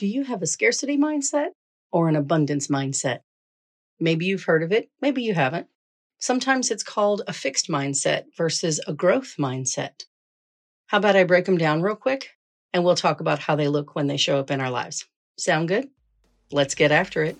Do 0.00 0.06
you 0.06 0.24
have 0.24 0.40
a 0.40 0.46
scarcity 0.46 0.96
mindset 0.96 1.48
or 1.92 2.08
an 2.08 2.16
abundance 2.16 2.68
mindset? 2.68 3.18
Maybe 4.00 4.24
you've 4.24 4.44
heard 4.44 4.62
of 4.62 4.72
it, 4.72 4.88
maybe 5.02 5.22
you 5.22 5.34
haven't. 5.34 5.66
Sometimes 6.18 6.70
it's 6.70 6.82
called 6.82 7.20
a 7.28 7.34
fixed 7.34 7.68
mindset 7.68 8.24
versus 8.34 8.80
a 8.86 8.94
growth 8.94 9.34
mindset. 9.38 10.04
How 10.86 10.96
about 10.96 11.16
I 11.16 11.24
break 11.24 11.44
them 11.44 11.58
down 11.58 11.82
real 11.82 11.96
quick 11.96 12.30
and 12.72 12.82
we'll 12.82 12.94
talk 12.94 13.20
about 13.20 13.40
how 13.40 13.56
they 13.56 13.68
look 13.68 13.94
when 13.94 14.06
they 14.06 14.16
show 14.16 14.38
up 14.38 14.50
in 14.50 14.58
our 14.58 14.70
lives? 14.70 15.04
Sound 15.38 15.68
good? 15.68 15.90
Let's 16.50 16.74
get 16.74 16.92
after 16.92 17.22
it. 17.22 17.36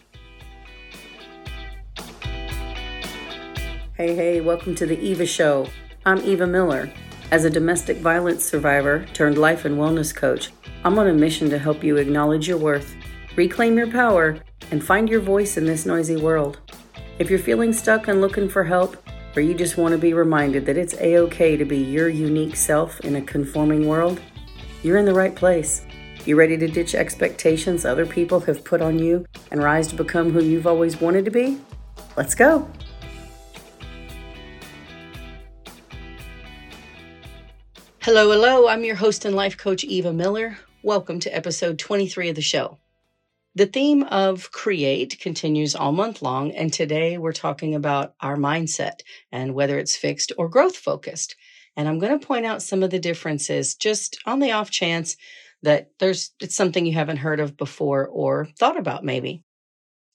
Hey, 3.95 4.15
hey, 4.15 4.43
welcome 4.43 4.75
to 4.75 4.85
the 4.85 5.01
Eva 5.01 5.25
Show. 5.25 5.67
I'm 6.05 6.19
Eva 6.19 6.47
Miller. 6.47 6.93
As 7.31 7.45
a 7.45 7.51
domestic 7.51 7.99
violence 7.99 8.45
survivor 8.45 9.07
turned 9.13 9.39
life 9.39 9.65
and 9.65 9.79
wellness 9.79 10.13
coach, 10.13 10.51
I'm 10.83 10.99
on 10.99 11.07
a 11.07 11.13
mission 11.13 11.49
to 11.51 11.61
help 11.61 11.85
you 11.85 11.97
acknowledge 11.97 12.49
your 12.49 12.59
worth, 12.59 12.97
reclaim 13.37 13.79
your 13.79 13.87
power, 13.87 14.41
and 14.73 14.85
find 14.85 15.09
your 15.09 15.21
voice 15.21 15.57
in 15.57 15.65
this 15.65 15.87
noisy 15.87 16.17
world. 16.17 16.59
If 17.21 17.31
you're 17.31 17.39
feeling 17.39 17.73
stuck 17.73 18.09
and 18.09 18.21
looking 18.21 18.49
for 18.49 18.65
help, 18.65 18.97
or 19.37 19.43
you 19.43 19.55
just 19.55 19.77
want 19.77 19.93
to 19.93 19.99
be 19.99 20.13
reminded 20.13 20.67
that 20.67 20.77
it's 20.77 20.95
a 20.95 21.19
okay 21.19 21.57
to 21.57 21.65
be 21.65 21.79
your 21.79 22.09
unique 22.09 22.57
self 22.57 22.99
in 23.01 23.15
a 23.15 23.23
conforming 23.23 23.87
world, 23.87 24.21
you're 24.83 24.99
in 24.99 25.05
the 25.05 25.15
right 25.15 25.37
place. 25.37 25.87
You 26.27 26.35
ready 26.35 26.57
to 26.57 26.67
ditch 26.67 26.97
expectations 26.97 27.85
other 27.85 28.07
people 28.07 28.41
have 28.41 28.65
put 28.65 28.83
on 28.83 28.99
you 28.99 29.25
and 29.53 29.63
rise 29.63 29.87
to 29.89 29.95
become 29.95 30.33
who 30.33 30.43
you've 30.43 30.67
always 30.67 31.01
wanted 31.01 31.25
to 31.27 31.31
be? 31.31 31.61
Let's 32.17 32.35
go. 32.35 32.69
Hello, 38.03 38.31
hello. 38.31 38.67
I'm 38.67 38.83
your 38.83 38.97
host 38.97 39.27
and 39.27 39.37
life 39.37 39.59
coach, 39.59 39.85
Eva 39.85 40.11
Miller. 40.11 40.57
Welcome 40.83 41.21
to 41.21 41.37
episode 41.37 41.79
23 41.79 42.31
of 42.31 42.35
the 42.35 42.41
show. 42.41 42.79
The 43.55 43.67
theme 43.67 44.05
of 44.05 44.51
create 44.53 45.21
continues 45.21 45.75
all 45.75 45.93
month 45.93 46.23
long, 46.23 46.51
and 46.53 46.73
today 46.73 47.19
we're 47.19 47.33
talking 47.33 47.75
about 47.75 48.15
our 48.23 48.39
mindset 48.39 49.01
and 49.31 49.53
whether 49.53 49.79
it's 49.79 49.97
fixed 49.97 50.33
or 50.39 50.49
growth 50.49 50.79
focused. 50.79 51.37
And 51.77 51.87
I'm 51.87 51.99
going 51.99 52.19
to 52.19 52.27
point 52.27 52.47
out 52.47 52.63
some 52.63 52.83
of 52.83 52.89
the 52.89 52.99
differences 52.99 53.75
just 53.75 54.19
on 54.25 54.39
the 54.39 54.53
off 54.53 54.71
chance 54.71 55.19
that 55.63 55.91
there's 55.99 56.31
it's 56.41 56.57
something 56.57 56.87
you 56.87 56.95
haven't 56.95 57.19
heard 57.19 57.39
of 57.39 57.59
before 57.59 58.07
or 58.07 58.47
thought 58.59 58.79
about 58.79 59.05
maybe. 59.05 59.45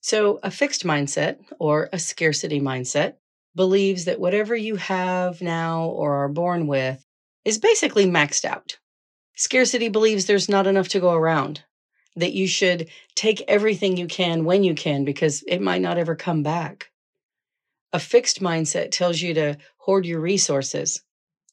So, 0.02 0.40
a 0.42 0.50
fixed 0.50 0.86
mindset 0.86 1.38
or 1.60 1.90
a 1.94 2.00
scarcity 2.00 2.60
mindset 2.60 3.18
believes 3.56 4.06
that 4.06 4.20
whatever 4.20 4.56
you 4.56 4.76
have 4.78 5.40
now 5.40 5.86
or 5.86 6.24
are 6.24 6.30
born 6.30 6.66
with 6.66 7.06
is 7.46 7.58
basically 7.58 8.06
maxed 8.06 8.44
out. 8.44 8.78
Scarcity 9.36 9.88
believes 9.88 10.26
there's 10.26 10.50
not 10.50 10.68
enough 10.68 10.88
to 10.90 11.00
go 11.00 11.14
around, 11.14 11.64
that 12.16 12.34
you 12.34 12.48
should 12.48 12.90
take 13.16 13.42
everything 13.48 13.96
you 13.96 14.08
can 14.08 14.44
when 14.46 14.64
you 14.64 14.74
can 14.74 15.06
because 15.06 15.44
it 15.48 15.62
might 15.62 15.82
not 15.82 15.98
ever 15.98 16.16
come 16.16 16.44
back. 16.44 16.90
A 17.94 18.00
fixed 18.00 18.42
mindset 18.42 18.92
tells 18.92 19.22
you 19.22 19.34
to 19.36 19.58
hoard 19.78 20.06
your 20.06 20.20
resources 20.20 21.02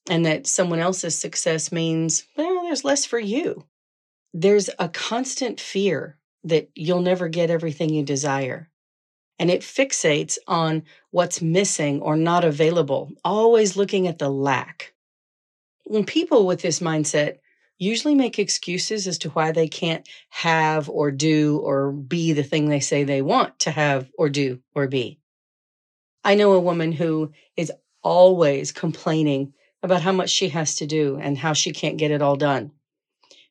and 0.09 0.25
that 0.27 0.47
someone 0.47 0.81
else's 0.81 1.19
success 1.19 1.71
means, 1.71 2.25
well, 2.37 2.63
there's 2.63 2.85
less 2.85 3.05
for 3.05 3.19
you. 3.19 3.65
There's 4.33 4.71
a 4.79 4.89
constant 4.89 5.61
fear 5.61 6.19
that 6.45 6.71
you'll 6.75 7.03
never 7.03 7.29
get 7.29 7.51
everything 7.51 7.91
you 7.91 8.03
desire. 8.03 8.69
And 9.39 9.51
it 9.51 9.61
fixates 9.61 10.39
on 10.47 10.85
what's 11.11 11.43
missing 11.43 12.01
or 12.01 12.17
not 12.17 12.45
available, 12.45 13.13
always 13.25 13.77
looking 13.77 14.07
at 14.07 14.19
the 14.19 14.31
lack. 14.31 14.92
When 15.93 16.07
people 16.07 16.47
with 16.47 16.63
this 16.63 16.81
mindset 16.81 17.37
usually 17.77 18.15
make 18.15 18.39
excuses 18.39 19.07
as 19.07 19.19
to 19.19 19.29
why 19.29 19.53
they 19.53 19.69
can't 19.69 20.09
have 20.31 20.89
or 20.89 21.11
do 21.11 21.59
or 21.59 21.93
be 21.93 22.33
the 22.33 22.43
thing 22.43 22.71
they 22.71 22.81
say 22.81 23.05
they 23.05 23.21
want 23.21 23.59
to 23.59 23.71
have 23.71 24.11
or 24.17 24.31
do 24.31 24.61
or 24.75 24.89
be. 24.89 25.19
I 26.25 26.35
know 26.35 26.55
a 26.55 26.61
woman 26.61 26.93
who 26.93 27.33
is 27.59 27.71
always 28.03 28.73
complaining 28.73 29.53
about 29.83 30.01
how 30.01 30.13
much 30.13 30.31
she 30.31 30.49
has 30.49 30.77
to 30.77 30.87
do 30.87 31.19
and 31.21 31.37
how 31.37 31.53
she 31.53 31.73
can't 31.73 31.99
get 31.99 32.11
it 32.11 32.23
all 32.23 32.37
done. 32.37 32.73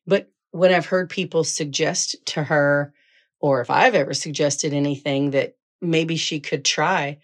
But 0.04 0.28
when 0.50 0.74
I've 0.74 0.86
heard 0.86 1.10
people 1.10 1.44
suggest 1.44 2.16
to 2.26 2.42
her, 2.42 2.92
or 3.38 3.60
if 3.60 3.70
I've 3.70 3.94
ever 3.94 4.14
suggested 4.14 4.72
anything 4.72 5.30
that 5.30 5.54
maybe 5.80 6.16
she 6.16 6.40
could 6.40 6.64
try, 6.64 7.18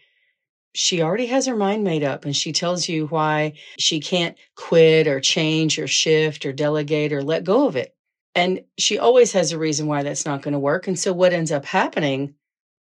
she 0.74 1.02
already 1.02 1.26
has 1.26 1.46
her 1.46 1.56
mind 1.56 1.82
made 1.84 2.04
up 2.04 2.24
and 2.24 2.36
she 2.36 2.52
tells 2.52 2.88
you 2.88 3.06
why 3.06 3.54
she 3.78 4.00
can't 4.00 4.36
quit 4.54 5.06
or 5.06 5.20
change 5.20 5.78
or 5.78 5.86
shift 5.86 6.46
or 6.46 6.52
delegate 6.52 7.12
or 7.12 7.22
let 7.22 7.44
go 7.44 7.66
of 7.66 7.76
it. 7.76 7.94
And 8.34 8.64
she 8.78 8.98
always 8.98 9.32
has 9.32 9.50
a 9.50 9.58
reason 9.58 9.86
why 9.86 10.02
that's 10.02 10.26
not 10.26 10.42
going 10.42 10.52
to 10.52 10.58
work. 10.58 10.86
And 10.86 10.98
so 10.98 11.12
what 11.12 11.32
ends 11.32 11.50
up 11.50 11.64
happening 11.64 12.34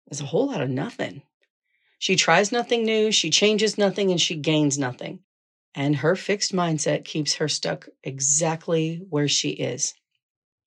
is 0.10 0.22
a 0.22 0.26
whole 0.26 0.48
lot 0.48 0.62
of 0.62 0.70
nothing. 0.70 1.24
She 2.00 2.16
tries 2.16 2.52
nothing 2.52 2.84
new, 2.84 3.12
she 3.12 3.30
changes 3.30 3.78
nothing, 3.78 4.12
and 4.12 4.22
she 4.22 4.36
gains 4.36 4.78
nothing. 4.78 5.20
And 5.76 5.98
her 5.98 6.16
fixed 6.16 6.54
mindset 6.54 7.04
keeps 7.04 7.36
her 7.36 7.48
stuck 7.48 7.90
exactly 8.04 9.02
where 9.10 9.28
she 9.28 9.50
is. 9.50 9.94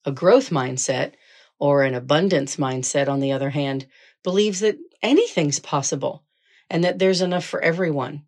A 0.04 0.12
growth 0.12 0.50
mindset, 0.50 1.12
or 1.58 1.82
an 1.82 1.94
abundance 1.94 2.56
mindset, 2.56 3.08
on 3.08 3.20
the 3.20 3.32
other 3.32 3.50
hand, 3.50 3.86
believes 4.24 4.60
that 4.60 4.76
anything's 5.02 5.60
possible 5.60 6.25
and 6.70 6.84
that 6.84 6.98
there's 6.98 7.20
enough 7.20 7.44
for 7.44 7.60
everyone. 7.60 8.24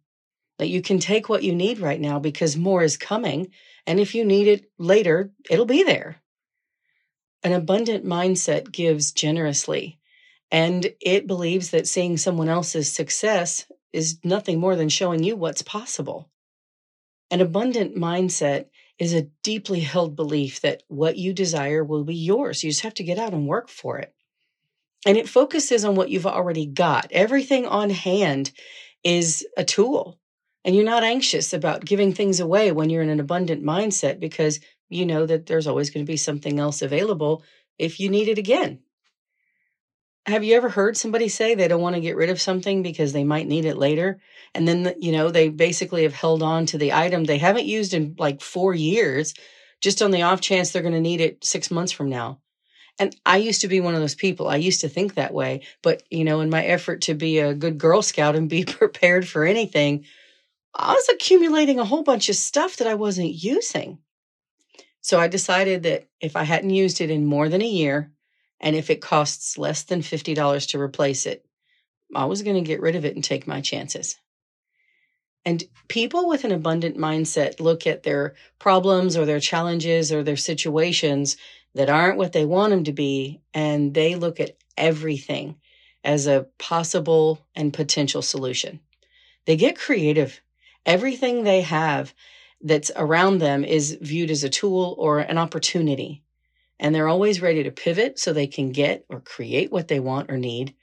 That 0.59 0.69
you 0.69 0.83
can 0.83 0.99
take 0.99 1.29
what 1.29 1.43
you 1.43 1.55
need 1.55 1.79
right 1.79 2.01
now 2.01 2.19
because 2.19 2.57
more 2.57 2.83
is 2.83 2.97
coming. 2.97 3.51
And 3.87 4.01
if 4.01 4.15
you 4.15 4.25
need 4.25 4.49
it 4.49 4.71
later, 4.79 5.31
it'll 5.49 5.67
be 5.67 5.85
there. 5.85 6.17
An 7.45 7.53
abundant 7.53 8.05
mindset 8.05 8.73
gives 8.73 9.13
generously, 9.13 10.01
and 10.51 10.93
it 11.01 11.29
believes 11.29 11.71
that 11.71 11.87
seeing 11.87 12.17
someone 12.17 12.49
else's 12.49 12.93
success 12.93 13.71
is 13.93 14.19
nothing 14.25 14.59
more 14.59 14.75
than 14.75 14.89
showing 14.89 15.23
you 15.23 15.37
what's 15.37 15.63
possible. 15.63 16.29
An 17.31 17.41
abundant 17.41 17.95
mindset 17.95 18.67
is 18.99 19.13
a 19.13 19.29
deeply 19.43 19.81
held 19.81 20.17
belief 20.17 20.61
that 20.63 20.83
what 20.89 21.17
you 21.17 21.33
desire 21.33 21.85
will 21.85 22.05
be 22.05 22.17
yours. 22.17 22.65
You 22.65 22.71
just 22.71 22.83
have 22.83 22.95
to 22.95 23.05
get 23.05 23.19
out 23.19 23.33
and 23.33 23.47
work 23.47 23.69
for 23.69 23.99
it. 23.99 24.13
And 25.07 25.17
it 25.17 25.29
focuses 25.29 25.85
on 25.85 25.95
what 25.95 26.11
you've 26.11 26.27
already 26.27 26.67
got. 26.67 27.09
Everything 27.13 27.67
on 27.67 27.91
hand 27.91 28.51
is 29.05 29.47
a 29.57 29.65
tool. 29.65 30.19
And 30.65 30.75
you're 30.75 30.85
not 30.85 31.05
anxious 31.05 31.53
about 31.53 31.85
giving 31.85 32.13
things 32.13 32.41
away 32.41 32.73
when 32.73 32.91
you're 32.91 33.03
in 33.03 33.09
an 33.09 33.21
abundant 33.21 33.65
mindset 33.65 34.21
because 34.21 34.61
you 34.89 35.07
know 35.07 35.25
that 35.25 35.47
there's 35.47 35.67
always 35.67 35.91
going 35.91 36.05
to 36.05 36.11
be 36.11 36.17
something 36.17 36.59
else 36.59 36.83
available 36.83 37.43
if 37.79 38.01
you 38.01 38.09
need 38.09 38.29
it 38.29 38.39
again. 38.39 38.81
Have 40.27 40.45
you 40.45 40.57
ever 40.57 40.69
heard 40.69 40.97
somebody 40.97 41.29
say 41.29 41.55
they 41.55 41.69
don't 41.69 41.81
want 41.81 41.95
to 41.95 42.03
get 42.03 42.17
rid 42.17 42.29
of 42.29 42.41
something 42.41 42.83
because 42.83 43.13
they 43.13 43.25
might 43.25 43.47
need 43.47 43.65
it 43.65 43.79
later? 43.79 44.21
And 44.55 44.69
then, 44.69 44.95
you 44.99 45.13
know, 45.13 45.31
they 45.31 45.49
basically 45.49 46.03
have 46.03 46.13
held 46.13 46.43
on 46.43 46.67
to 46.67 46.79
the 46.79 46.93
item 46.93 47.25
they 47.25 47.39
haven't 47.39 47.65
used 47.65 47.95
in 47.95 48.15
like 48.19 48.43
four 48.43 48.75
years, 48.75 49.33
just 49.81 50.03
on 50.03 50.11
the 50.11 50.23
off 50.23 50.43
chance 50.43 50.71
they're 50.71 50.83
going 50.83 50.93
to 50.93 51.01
need 51.01 51.23
it 51.23 51.45
six 51.45 51.71
months 51.71 51.93
from 51.93 52.11
now. 52.11 52.41
And 52.99 53.15
I 53.25 53.37
used 53.37 53.61
to 53.61 53.69
be 53.69 53.81
one 53.81 53.95
of 53.95 54.01
those 54.01 54.15
people. 54.15 54.49
I 54.49 54.57
used 54.57 54.81
to 54.81 54.89
think 54.89 55.15
that 55.15 55.33
way. 55.33 55.63
But, 55.83 56.03
you 56.11 56.25
know, 56.25 56.41
in 56.41 56.51
my 56.51 56.65
effort 56.65 57.03
to 57.03 57.15
be 57.15 57.39
a 57.39 57.55
good 57.55 57.79
Girl 57.79 58.03
Scout 58.03 58.35
and 58.35 58.49
be 58.49 58.65
prepared 58.65 59.29
for 59.29 59.45
anything, 59.45 60.05
I 60.75 60.93
was 60.93 61.09
accumulating 61.09 61.79
a 61.79 61.85
whole 61.85 62.03
bunch 62.03 62.29
of 62.29 62.37
stuff 62.37 62.77
that 62.77 62.89
I 62.89 62.95
wasn't 62.95 63.43
using. 63.43 63.99
So 65.01 65.19
I 65.21 65.29
decided 65.29 65.85
that 65.85 66.09
if 66.21 66.37
I 66.37 66.43
hadn't 66.43 66.71
used 66.71 67.01
it 67.01 67.11
in 67.11 67.25
more 67.25 67.49
than 67.49 67.63
a 67.63 67.67
year, 67.67 68.13
and 68.61 68.75
if 68.75 68.91
it 68.91 69.01
costs 69.01 69.57
less 69.57 69.85
than 69.85 70.01
$50 70.01 70.69
to 70.69 70.81
replace 70.81 71.27
it, 71.27 71.45
I 72.15 72.25
was 72.25 72.43
going 72.43 72.57
to 72.57 72.67
get 72.67 72.81
rid 72.81 72.97
of 72.97 73.05
it 73.05 73.15
and 73.15 73.23
take 73.23 73.47
my 73.47 73.61
chances. 73.61 74.17
And 75.45 75.65
people 75.87 76.29
with 76.29 76.45
an 76.45 76.53
abundant 76.53 76.97
mindset 76.97 77.61
look 77.61 77.87
at 77.87 78.03
their 78.03 78.35
problems 78.59 79.17
or 79.17 79.25
their 79.25 79.41
challenges 79.41 80.13
or 80.13 80.23
their 80.23 80.37
situations 80.37 81.37
that 81.79 81.89
aren't 81.89 82.19
what 82.19 82.33
they 82.33 82.45
want 82.45 82.71
them 82.71 82.83
to 82.83 82.93
be. 82.93 83.41
And 83.55 83.95
they 83.95 84.17
look 84.17 84.41
at 84.41 84.57
everything 84.77 85.55
as 86.03 86.27
a 86.27 86.49
possible 86.59 87.47
and 87.55 87.73
potential 87.73 88.21
solution. 88.21 88.81
They 89.47 89.57
get 89.57 89.79
creative. 89.79 90.41
Everything 90.85 91.45
they 91.45 91.61
have 91.61 92.13
that's 92.61 92.91
around 92.97 93.39
them 93.39 93.65
is 93.65 93.97
viewed 94.01 94.33
as 94.33 94.43
a 94.43 94.49
tool 94.49 94.97
or 94.99 95.21
an 95.21 95.39
opportunity. 95.39 96.25
And 96.81 96.93
they're 96.93 97.07
always 97.07 97.41
ready 97.41 97.63
to 97.63 97.71
pivot 97.71 98.19
so 98.19 98.33
they 98.33 98.49
can 98.49 98.73
get 98.73 99.05
or 99.09 99.21
create 99.21 99.71
what 99.71 99.87
they 99.87 100.01
want 100.01 100.33
or 100.33 100.37
need. 100.37 100.75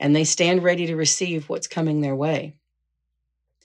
And 0.00 0.16
they 0.16 0.24
stand 0.24 0.62
ready 0.62 0.86
to 0.86 0.96
receive 0.96 1.50
what's 1.50 1.66
coming 1.66 2.00
their 2.00 2.16
way. 2.16 2.54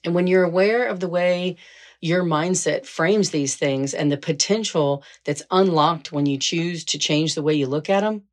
And 0.04 0.14
when 0.14 0.26
you're 0.26 0.44
aware 0.44 0.86
of 0.86 1.00
the 1.00 1.08
way 1.08 1.56
your 2.04 2.22
mindset 2.22 2.84
frames 2.84 3.30
these 3.30 3.56
things 3.56 3.94
and 3.94 4.12
the 4.12 4.18
potential 4.18 5.02
that's 5.24 5.42
unlocked 5.50 6.12
when 6.12 6.26
you 6.26 6.36
choose 6.36 6.84
to 6.84 6.98
change 6.98 7.34
the 7.34 7.42
way 7.42 7.54
you 7.54 7.66
look 7.66 7.88
at 7.88 8.00
them, 8.00 8.24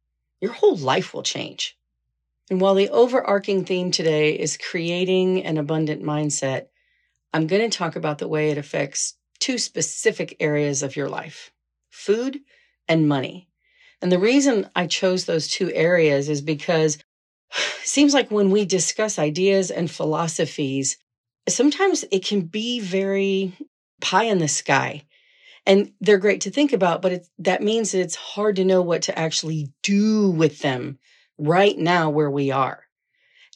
your 0.41 0.51
whole 0.51 0.75
life 0.75 1.13
will 1.13 1.23
change. 1.23 1.77
And 2.49 2.59
while 2.59 2.75
the 2.75 2.89
overarching 2.89 3.63
theme 3.63 3.89
today 3.89 4.37
is 4.37 4.57
creating 4.57 5.45
an 5.45 5.57
abundant 5.57 6.03
mindset, 6.03 6.65
I'm 7.33 7.47
going 7.47 7.61
to 7.61 7.77
talk 7.77 7.95
about 7.95 8.17
the 8.17 8.27
way 8.27 8.49
it 8.49 8.57
affects 8.57 9.15
two 9.39 9.57
specific 9.57 10.35
areas 10.41 10.83
of 10.83 10.97
your 10.97 11.07
life 11.07 11.49
food 11.89 12.41
and 12.89 13.07
money. 13.07 13.47
And 14.01 14.11
the 14.11 14.19
reason 14.19 14.69
I 14.75 14.87
chose 14.87 15.23
those 15.23 15.47
two 15.47 15.71
areas 15.71 16.27
is 16.27 16.41
because 16.41 16.95
it 17.55 17.87
seems 17.87 18.13
like 18.13 18.31
when 18.31 18.51
we 18.51 18.65
discuss 18.65 19.17
ideas 19.17 19.71
and 19.71 19.89
philosophies, 19.89 20.97
sometimes 21.47 22.05
it 22.11 22.25
can 22.25 22.41
be 22.41 22.79
very 22.79 23.53
pie 24.01 24.23
in 24.25 24.39
the 24.39 24.47
sky. 24.47 25.03
And 25.65 25.91
they're 26.01 26.17
great 26.17 26.41
to 26.41 26.51
think 26.51 26.73
about, 26.73 27.01
but 27.01 27.11
it, 27.11 27.27
that 27.39 27.61
means 27.61 27.91
that 27.91 28.01
it's 28.01 28.15
hard 28.15 28.55
to 28.55 28.65
know 28.65 28.81
what 28.81 29.03
to 29.03 29.17
actually 29.17 29.71
do 29.83 30.31
with 30.31 30.59
them 30.59 30.97
right 31.37 31.77
now 31.77 32.09
where 32.09 32.31
we 32.31 32.51
are. 32.51 32.83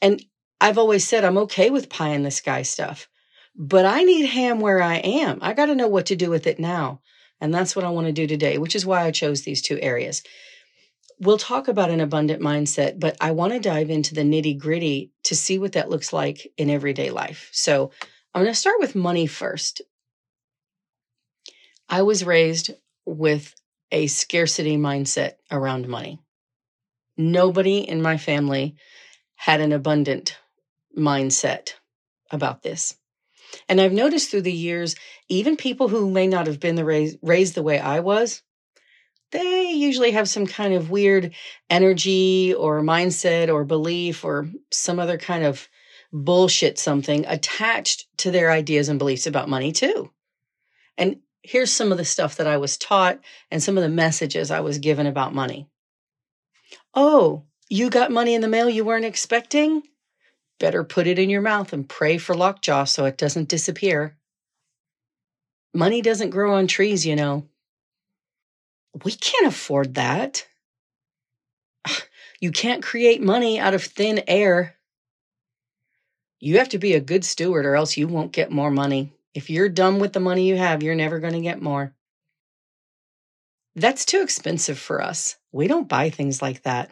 And 0.01 0.23
I've 0.61 0.77
always 0.77 1.07
said 1.07 1.23
I'm 1.23 1.37
okay 1.39 1.69
with 1.69 1.89
pie 1.89 2.09
in 2.09 2.23
the 2.23 2.31
sky 2.31 2.61
stuff, 2.61 3.07
but 3.55 3.85
I 3.85 4.03
need 4.03 4.27
ham 4.27 4.59
where 4.59 4.81
I 4.81 4.97
am. 4.97 5.39
I 5.41 5.53
got 5.53 5.65
to 5.65 5.75
know 5.75 5.87
what 5.87 6.05
to 6.07 6.15
do 6.15 6.29
with 6.29 6.45
it 6.47 6.59
now. 6.59 7.01
And 7.41 7.53
that's 7.53 7.75
what 7.75 7.85
I 7.85 7.89
want 7.89 8.07
to 8.07 8.13
do 8.13 8.27
today, 8.27 8.57
which 8.57 8.75
is 8.75 8.85
why 8.85 9.03
I 9.03 9.11
chose 9.11 9.41
these 9.41 9.61
two 9.61 9.79
areas. 9.81 10.23
We'll 11.19 11.37
talk 11.37 11.67
about 11.67 11.91
an 11.91 12.01
abundant 12.01 12.41
mindset, 12.41 12.99
but 12.99 13.15
I 13.21 13.31
want 13.31 13.53
to 13.53 13.59
dive 13.59 13.89
into 13.89 14.13
the 14.13 14.21
nitty 14.21 14.57
gritty 14.57 15.11
to 15.23 15.35
see 15.35 15.57
what 15.57 15.73
that 15.73 15.89
looks 15.89 16.11
like 16.11 16.51
in 16.57 16.69
everyday 16.69 17.09
life. 17.09 17.49
So 17.53 17.91
I'm 18.33 18.43
going 18.43 18.53
to 18.53 18.59
start 18.59 18.79
with 18.79 18.95
money 18.95 19.27
first. 19.27 19.81
I 21.87 22.01
was 22.01 22.25
raised 22.25 22.71
with 23.05 23.53
a 23.91 24.07
scarcity 24.07 24.75
mindset 24.75 25.33
around 25.49 25.87
money. 25.87 26.19
Nobody 27.15 27.77
in 27.77 28.01
my 28.01 28.17
family 28.17 28.75
had 29.35 29.61
an 29.61 29.71
abundant 29.71 30.37
mindset 30.97 31.73
about 32.31 32.61
this. 32.61 32.97
And 33.69 33.79
I've 33.79 33.93
noticed 33.93 34.31
through 34.31 34.41
the 34.41 34.51
years, 34.51 34.95
even 35.29 35.55
people 35.55 35.87
who 35.87 36.09
may 36.09 36.27
not 36.27 36.47
have 36.47 36.59
been 36.59 36.75
the 36.75 36.83
raised, 36.83 37.19
raised 37.21 37.55
the 37.55 37.63
way 37.63 37.79
I 37.79 38.01
was, 38.01 38.41
they 39.31 39.71
usually 39.71 40.11
have 40.11 40.29
some 40.29 40.47
kind 40.47 40.73
of 40.73 40.89
weird 40.89 41.33
energy 41.69 42.53
or 42.53 42.81
mindset 42.81 43.53
or 43.53 43.63
belief 43.63 44.23
or 44.23 44.49
some 44.71 44.99
other 44.99 45.17
kind 45.17 45.43
of 45.43 45.67
bullshit 46.13 46.79
something 46.79 47.25
attached 47.25 48.07
to 48.17 48.31
their 48.31 48.51
ideas 48.51 48.87
and 48.87 48.99
beliefs 48.99 49.27
about 49.27 49.49
money 49.49 49.71
too. 49.71 50.11
And 50.97 51.17
here's 51.41 51.71
some 51.71 51.91
of 51.91 51.97
the 51.97 52.05
stuff 52.05 52.37
that 52.37 52.47
I 52.47 52.57
was 52.57 52.77
taught 52.77 53.19
and 53.51 53.61
some 53.61 53.77
of 53.77 53.83
the 53.83 53.89
messages 53.89 54.49
I 54.51 54.61
was 54.61 54.79
given 54.79 55.07
about 55.07 55.35
money. 55.35 55.67
Oh, 56.93 57.43
you 57.69 57.89
got 57.89 58.11
money 58.11 58.33
in 58.33 58.41
the 58.41 58.47
mail 58.47 58.69
you 58.69 58.85
weren't 58.85 59.05
expecting? 59.05 59.83
Better 60.59 60.83
put 60.83 61.07
it 61.07 61.19
in 61.19 61.29
your 61.29 61.41
mouth 61.41 61.73
and 61.73 61.87
pray 61.87 62.17
for 62.17 62.35
lockjaw 62.35 62.85
so 62.85 63.05
it 63.05 63.17
doesn't 63.17 63.49
disappear. 63.49 64.17
Money 65.73 66.01
doesn't 66.01 66.29
grow 66.29 66.55
on 66.55 66.67
trees, 66.67 67.05
you 67.05 67.15
know. 67.15 67.49
We 69.03 69.11
can't 69.11 69.47
afford 69.47 69.95
that. 69.95 70.45
You 72.39 72.51
can't 72.51 72.83
create 72.83 73.21
money 73.21 73.59
out 73.59 73.73
of 73.73 73.83
thin 73.83 74.23
air. 74.27 74.75
You 76.39 76.57
have 76.59 76.69
to 76.69 76.77
be 76.77 76.93
a 76.93 76.99
good 76.99 77.25
steward 77.25 77.65
or 77.65 77.75
else 77.75 77.97
you 77.97 78.07
won't 78.07 78.33
get 78.33 78.51
more 78.51 78.71
money. 78.71 79.13
If 79.33 79.49
you're 79.49 79.69
done 79.69 79.99
with 79.99 80.13
the 80.13 80.19
money 80.19 80.47
you 80.47 80.57
have, 80.57 80.83
you're 80.83 80.95
never 80.95 81.19
going 81.19 81.33
to 81.33 81.41
get 81.41 81.61
more. 81.61 81.93
That's 83.75 84.05
too 84.05 84.21
expensive 84.21 84.79
for 84.79 85.01
us. 85.01 85.37
We 85.51 85.67
don't 85.67 85.89
buy 85.89 86.09
things 86.09 86.41
like 86.41 86.63
that. 86.63 86.91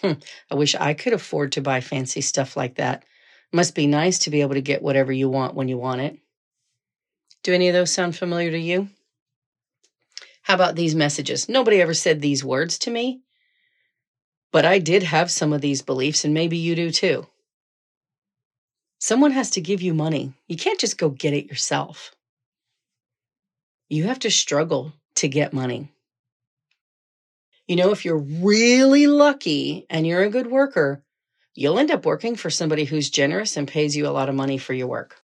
Hmm, 0.00 0.12
I 0.50 0.54
wish 0.54 0.74
I 0.74 0.94
could 0.94 1.12
afford 1.12 1.52
to 1.52 1.60
buy 1.60 1.80
fancy 1.80 2.20
stuff 2.20 2.56
like 2.56 2.76
that. 2.76 3.04
Must 3.52 3.74
be 3.74 3.86
nice 3.86 4.20
to 4.20 4.30
be 4.30 4.40
able 4.40 4.54
to 4.54 4.60
get 4.60 4.82
whatever 4.82 5.12
you 5.12 5.28
want 5.28 5.54
when 5.54 5.68
you 5.68 5.78
want 5.78 6.00
it. 6.00 6.18
Do 7.42 7.54
any 7.54 7.68
of 7.68 7.74
those 7.74 7.92
sound 7.92 8.16
familiar 8.16 8.50
to 8.50 8.58
you? 8.58 8.88
How 10.48 10.54
about 10.54 10.76
these 10.76 10.94
messages? 10.94 11.46
Nobody 11.46 11.78
ever 11.82 11.92
said 11.92 12.22
these 12.22 12.42
words 12.42 12.78
to 12.78 12.90
me, 12.90 13.20
but 14.50 14.64
I 14.64 14.78
did 14.78 15.02
have 15.02 15.30
some 15.30 15.52
of 15.52 15.60
these 15.60 15.82
beliefs, 15.82 16.24
and 16.24 16.32
maybe 16.32 16.56
you 16.56 16.74
do 16.74 16.90
too. 16.90 17.26
Someone 18.98 19.32
has 19.32 19.50
to 19.50 19.60
give 19.60 19.82
you 19.82 19.92
money. 19.92 20.32
You 20.46 20.56
can't 20.56 20.80
just 20.80 20.96
go 20.96 21.10
get 21.10 21.34
it 21.34 21.48
yourself. 21.48 22.14
You 23.90 24.04
have 24.04 24.20
to 24.20 24.30
struggle 24.30 24.94
to 25.16 25.28
get 25.28 25.52
money. 25.52 25.92
You 27.66 27.76
know, 27.76 27.90
if 27.90 28.06
you're 28.06 28.16
really 28.16 29.06
lucky 29.06 29.84
and 29.90 30.06
you're 30.06 30.22
a 30.22 30.30
good 30.30 30.46
worker, 30.46 31.04
you'll 31.54 31.78
end 31.78 31.90
up 31.90 32.06
working 32.06 32.36
for 32.36 32.48
somebody 32.48 32.84
who's 32.84 33.10
generous 33.10 33.58
and 33.58 33.68
pays 33.68 33.94
you 33.94 34.08
a 34.08 34.16
lot 34.16 34.30
of 34.30 34.34
money 34.34 34.56
for 34.56 34.72
your 34.72 34.86
work. 34.86 35.20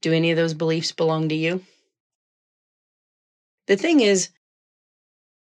Do 0.00 0.12
any 0.12 0.32
of 0.32 0.36
those 0.36 0.54
beliefs 0.54 0.90
belong 0.90 1.28
to 1.28 1.36
you? 1.36 1.64
The 3.70 3.76
thing 3.76 4.00
is, 4.00 4.30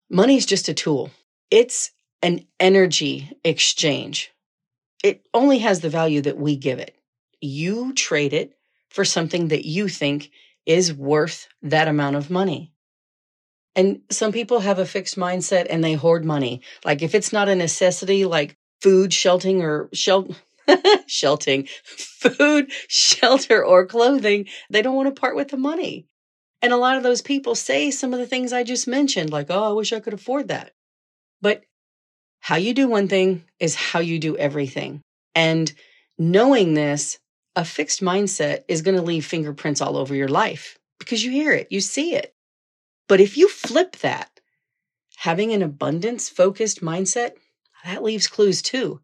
money's 0.09 0.45
just 0.45 0.69
a 0.69 0.73
tool. 0.73 1.11
It's 1.51 1.91
an 2.21 2.45
energy 2.57 3.29
exchange. 3.43 4.31
It 5.03 5.27
only 5.33 5.59
has 5.59 5.81
the 5.81 5.89
value 5.89 6.21
that 6.21 6.37
we 6.37 6.55
give 6.55 6.79
it. 6.79 6.95
You 7.41 7.91
trade 7.91 8.31
it 8.31 8.53
for 8.87 9.03
something 9.03 9.49
that 9.49 9.65
you 9.65 9.89
think 9.89 10.31
is 10.65 10.93
worth 10.93 11.49
that 11.63 11.89
amount 11.89 12.15
of 12.15 12.29
money. 12.29 12.71
And 13.75 14.03
some 14.09 14.31
people 14.31 14.61
have 14.61 14.79
a 14.79 14.85
fixed 14.85 15.17
mindset 15.17 15.67
and 15.69 15.83
they 15.83 15.95
hoard 15.95 16.23
money. 16.23 16.61
Like 16.85 17.01
if 17.01 17.13
it's 17.15 17.33
not 17.33 17.49
a 17.49 17.55
necessity, 17.55 18.23
like 18.23 18.55
food, 18.81 19.11
sheltering, 19.11 19.61
or 19.61 19.89
shel- 19.91 20.33
sheltering, 21.07 21.67
food, 21.83 22.71
shelter, 22.87 23.65
or 23.65 23.85
clothing, 23.85 24.47
they 24.69 24.81
don't 24.81 24.95
want 24.95 25.13
to 25.13 25.19
part 25.19 25.35
with 25.35 25.49
the 25.49 25.57
money. 25.57 26.07
And 26.63 26.71
a 26.71 26.77
lot 26.77 26.95
of 26.95 27.03
those 27.03 27.21
people 27.21 27.55
say 27.55 27.91
some 27.91 28.13
of 28.13 28.19
the 28.19 28.25
things 28.25 28.53
I 28.53 28.63
just 28.63 28.87
mentioned, 28.87 29.31
like, 29.31 29.47
oh, 29.49 29.69
I 29.69 29.73
wish 29.73 29.91
I 29.91 29.99
could 29.99 30.13
afford 30.13 30.47
that. 30.47 30.71
But 31.41 31.65
how 32.39 32.55
you 32.55 32.73
do 32.73 32.87
one 32.87 33.09
thing 33.09 33.43
is 33.59 33.75
how 33.75 33.99
you 33.99 34.17
do 34.17 34.37
everything. 34.37 35.01
And 35.35 35.71
knowing 36.17 36.73
this, 36.73 37.19
a 37.57 37.65
fixed 37.65 38.01
mindset 38.01 38.63
is 38.69 38.81
going 38.81 38.95
to 38.95 39.03
leave 39.03 39.25
fingerprints 39.25 39.81
all 39.81 39.97
over 39.97 40.15
your 40.15 40.29
life 40.29 40.79
because 40.99 41.23
you 41.23 41.31
hear 41.31 41.51
it, 41.51 41.67
you 41.69 41.81
see 41.81 42.15
it. 42.15 42.33
But 43.09 43.19
if 43.19 43.37
you 43.37 43.49
flip 43.49 43.97
that, 43.97 44.39
having 45.17 45.51
an 45.51 45.61
abundance 45.61 46.29
focused 46.29 46.81
mindset, 46.81 47.33
that 47.83 48.03
leaves 48.03 48.27
clues 48.27 48.61
too. 48.61 49.01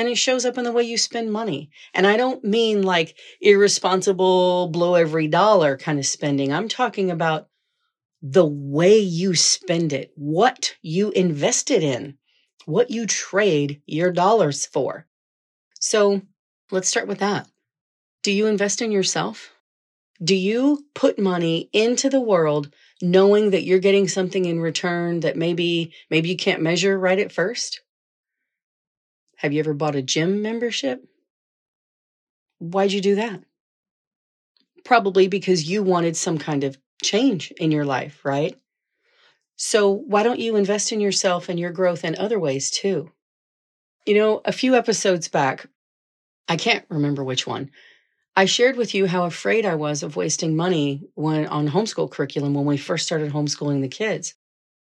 And 0.00 0.08
it 0.08 0.16
shows 0.16 0.46
up 0.46 0.56
in 0.56 0.64
the 0.64 0.72
way 0.72 0.82
you 0.82 0.96
spend 0.96 1.30
money. 1.30 1.68
And 1.92 2.06
I 2.06 2.16
don't 2.16 2.42
mean 2.42 2.80
like 2.80 3.18
irresponsible, 3.38 4.68
blow 4.68 4.94
every 4.94 5.28
dollar 5.28 5.76
kind 5.76 5.98
of 5.98 6.06
spending. 6.06 6.54
I'm 6.54 6.68
talking 6.68 7.10
about 7.10 7.48
the 8.22 8.46
way 8.46 8.98
you 8.98 9.34
spend 9.34 9.92
it, 9.92 10.10
what 10.14 10.74
you 10.80 11.10
invested 11.10 11.82
in, 11.82 12.16
what 12.64 12.90
you 12.90 13.04
trade 13.04 13.82
your 13.84 14.10
dollars 14.10 14.64
for. 14.64 15.06
So 15.80 16.22
let's 16.70 16.88
start 16.88 17.06
with 17.06 17.18
that. 17.18 17.46
Do 18.22 18.32
you 18.32 18.46
invest 18.46 18.80
in 18.80 18.92
yourself? 18.92 19.52
Do 20.24 20.34
you 20.34 20.86
put 20.94 21.18
money 21.18 21.68
into 21.74 22.08
the 22.08 22.22
world 22.22 22.72
knowing 23.02 23.50
that 23.50 23.64
you're 23.64 23.78
getting 23.78 24.08
something 24.08 24.46
in 24.46 24.60
return 24.60 25.20
that 25.20 25.36
maybe 25.36 25.92
maybe 26.08 26.30
you 26.30 26.38
can't 26.38 26.62
measure 26.62 26.98
right 26.98 27.18
at 27.18 27.32
first? 27.32 27.82
Have 29.40 29.54
you 29.54 29.60
ever 29.60 29.72
bought 29.72 29.96
a 29.96 30.02
gym 30.02 30.42
membership? 30.42 31.02
Why'd 32.58 32.92
you 32.92 33.00
do 33.00 33.14
that? 33.14 33.42
Probably 34.84 35.28
because 35.28 35.64
you 35.64 35.82
wanted 35.82 36.14
some 36.14 36.36
kind 36.36 36.62
of 36.62 36.76
change 37.02 37.50
in 37.52 37.70
your 37.72 37.86
life, 37.86 38.22
right? 38.22 38.54
So 39.56 39.90
why 39.92 40.24
don't 40.24 40.40
you 40.40 40.56
invest 40.56 40.92
in 40.92 41.00
yourself 41.00 41.48
and 41.48 41.58
your 41.58 41.70
growth 41.70 42.04
in 42.04 42.16
other 42.16 42.38
ways 42.38 42.70
too? 42.70 43.12
You 44.04 44.16
know, 44.16 44.42
a 44.44 44.52
few 44.52 44.74
episodes 44.74 45.28
back, 45.28 45.66
I 46.46 46.56
can't 46.56 46.84
remember 46.90 47.24
which 47.24 47.46
one, 47.46 47.70
I 48.36 48.44
shared 48.44 48.76
with 48.76 48.94
you 48.94 49.06
how 49.06 49.24
afraid 49.24 49.64
I 49.64 49.74
was 49.74 50.02
of 50.02 50.16
wasting 50.16 50.54
money 50.54 51.08
when 51.14 51.46
on 51.46 51.70
homeschool 51.70 52.10
curriculum 52.10 52.52
when 52.52 52.66
we 52.66 52.76
first 52.76 53.06
started 53.06 53.32
homeschooling 53.32 53.80
the 53.80 53.88
kids. 53.88 54.34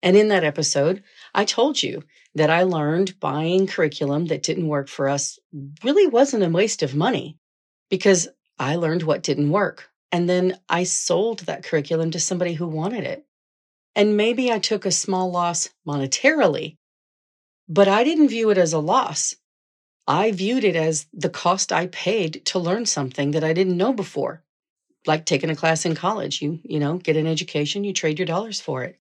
And 0.03 0.17
in 0.17 0.29
that 0.29 0.45
episode, 0.45 1.03
I 1.35 1.45
told 1.45 1.83
you 1.83 2.05
that 2.35 2.51
I 2.51 2.63
learned 2.63 3.19
buying 3.19 3.67
curriculum 3.67 4.27
that 4.27 4.43
didn't 4.43 4.69
work 4.69 4.89
for 4.89 5.09
us 5.09 5.39
really 5.83 6.07
wasn't 6.07 6.45
a 6.45 6.49
waste 6.49 6.83
of 6.83 6.95
money 6.95 7.39
because 7.89 8.29
I 8.59 8.77
learned 8.77 9.03
what 9.03 9.23
didn't 9.23 9.51
work. 9.51 9.91
And 10.13 10.29
then 10.29 10.59
I 10.69 10.85
sold 10.85 11.41
that 11.41 11.65
curriculum 11.65 12.11
to 12.13 12.21
somebody 12.21 12.55
who 12.55 12.67
wanted 12.67 13.05
it. 13.05 13.25
And 13.95 14.17
maybe 14.17 14.53
I 14.53 14.59
took 14.59 14.87
a 14.87 14.93
small 14.93 15.31
loss 15.31 15.69
monetarily, 15.87 16.77
but 17.69 17.89
I 17.89 18.05
didn't 18.05 18.29
view 18.29 18.51
it 18.51 18.59
as 18.59 18.73
a 18.73 18.79
loss. 18.79 19.35
I 20.07 20.33
viewed 20.33 20.65
it 20.65 20.77
as 20.77 21.07
the 21.13 21.31
cost 21.31 21.73
I 21.73 21.87
paid 21.89 22.45
to 22.47 22.59
learn 22.59 22.87
something 22.87 23.33
that 23.33 23.45
I 23.45 23.53
didn't 23.53 23.77
know 23.77 23.93
before. 23.93 24.43
Like 25.07 25.25
taking 25.25 25.51
a 25.51 25.57
class 25.57 25.87
in 25.87 25.95
college, 25.95 26.43
you 26.43 26.61
you 26.63 26.79
know, 26.79 26.99
get 26.99 27.17
an 27.17 27.27
education, 27.27 27.85
you 27.85 27.93
trade 27.93 28.19
your 28.19 28.27
dollars 28.27 28.61
for 28.61 28.85
it. 28.85 28.99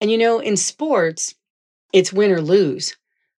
And 0.00 0.10
you 0.10 0.18
know, 0.18 0.38
in 0.38 0.56
sports, 0.56 1.34
it's 1.92 2.12
win 2.12 2.30
or 2.30 2.40
lose. 2.40 2.96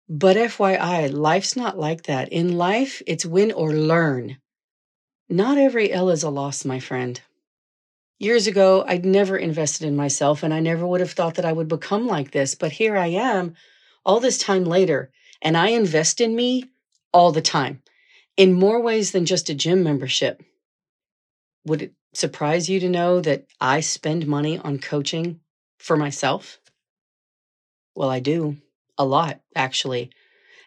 But 0.09 0.37
FYI, 0.37 1.12
life's 1.12 1.56
not 1.56 1.78
like 1.78 2.02
that. 2.04 2.30
In 2.30 2.59
life, 2.59 3.02
it's 3.06 3.25
win 3.25 3.52
or 3.52 3.73
learn. 3.73 4.38
Not 5.28 5.59
every 5.59 5.92
L 5.92 6.11
is 6.11 6.23
a 6.23 6.30
loss, 6.30 6.64
my 6.64 6.80
friend. 6.80 7.21
Years 8.18 8.47
ago, 8.47 8.85
I'd 8.87 9.04
never 9.04 9.37
invested 9.37 9.87
in 9.87 9.97
myself 9.97 10.42
and 10.42 10.54
I 10.54 10.61
never 10.61 10.87
would 10.87 11.00
have 11.00 11.12
thought 11.12 11.35
that 11.35 11.44
I 11.44 11.52
would 11.52 11.68
become 11.68 12.06
like 12.06 12.30
this. 12.30 12.54
But 12.54 12.73
here 12.73 12.97
I 12.97 13.09
am 13.09 13.54
all 14.04 14.21
this 14.21 14.38
time 14.38 14.64
later, 14.64 15.11
and 15.40 15.56
I 15.56 15.68
invest 15.68 16.21
in 16.21 16.37
me 16.37 16.71
all 17.12 17.32
the 17.32 17.42
time 17.42 17.82
in 18.37 18.52
more 18.52 18.80
ways 18.80 19.12
than 19.12 19.26
just 19.26 19.50
a 19.50 19.54
gym 19.54 19.82
membership. 19.82 20.42
Would 21.64 21.82
it 21.82 21.94
surprise 22.14 22.68
you 22.68 22.80
to 22.80 22.88
know 22.88 23.21
that 23.21 23.47
I 23.61 23.80
spend 23.80 24.26
money 24.26 24.59
on 24.59 24.78
coaching 24.78 25.40
for 25.78 25.97
myself? 25.97 26.61
Well, 27.94 28.11
I 28.11 28.20
do 28.20 28.56
a 28.99 29.04
lot, 29.04 29.40
actually. 29.54 30.11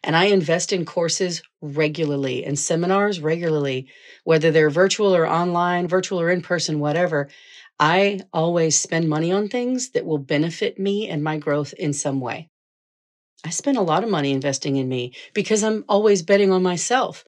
And 0.03 0.15
I 0.15 0.25
invest 0.25 0.73
in 0.73 0.85
courses 0.85 1.41
regularly 1.61 2.45
and 2.45 2.57
seminars 2.59 3.19
regularly, 3.19 3.87
whether 4.23 4.51
they're 4.51 4.69
virtual 4.69 5.15
or 5.15 5.27
online, 5.27 5.87
virtual 5.87 6.21
or 6.21 6.29
in 6.29 6.41
person, 6.41 6.79
whatever. 6.79 7.29
I 7.79 8.21
always 8.33 8.79
spend 8.79 9.09
money 9.09 9.31
on 9.31 9.49
things 9.49 9.89
that 9.91 10.05
will 10.05 10.19
benefit 10.19 10.79
me 10.79 11.09
and 11.09 11.23
my 11.23 11.37
growth 11.37 11.73
in 11.73 11.93
some 11.93 12.21
way. 12.21 12.49
I 13.43 13.49
spend 13.49 13.77
a 13.77 13.81
lot 13.81 14.03
of 14.03 14.09
money 14.09 14.31
investing 14.31 14.75
in 14.75 14.87
me 14.89 15.13
because 15.33 15.63
I'm 15.63 15.85
always 15.89 16.21
betting 16.21 16.51
on 16.51 16.63
myself. 16.63 17.25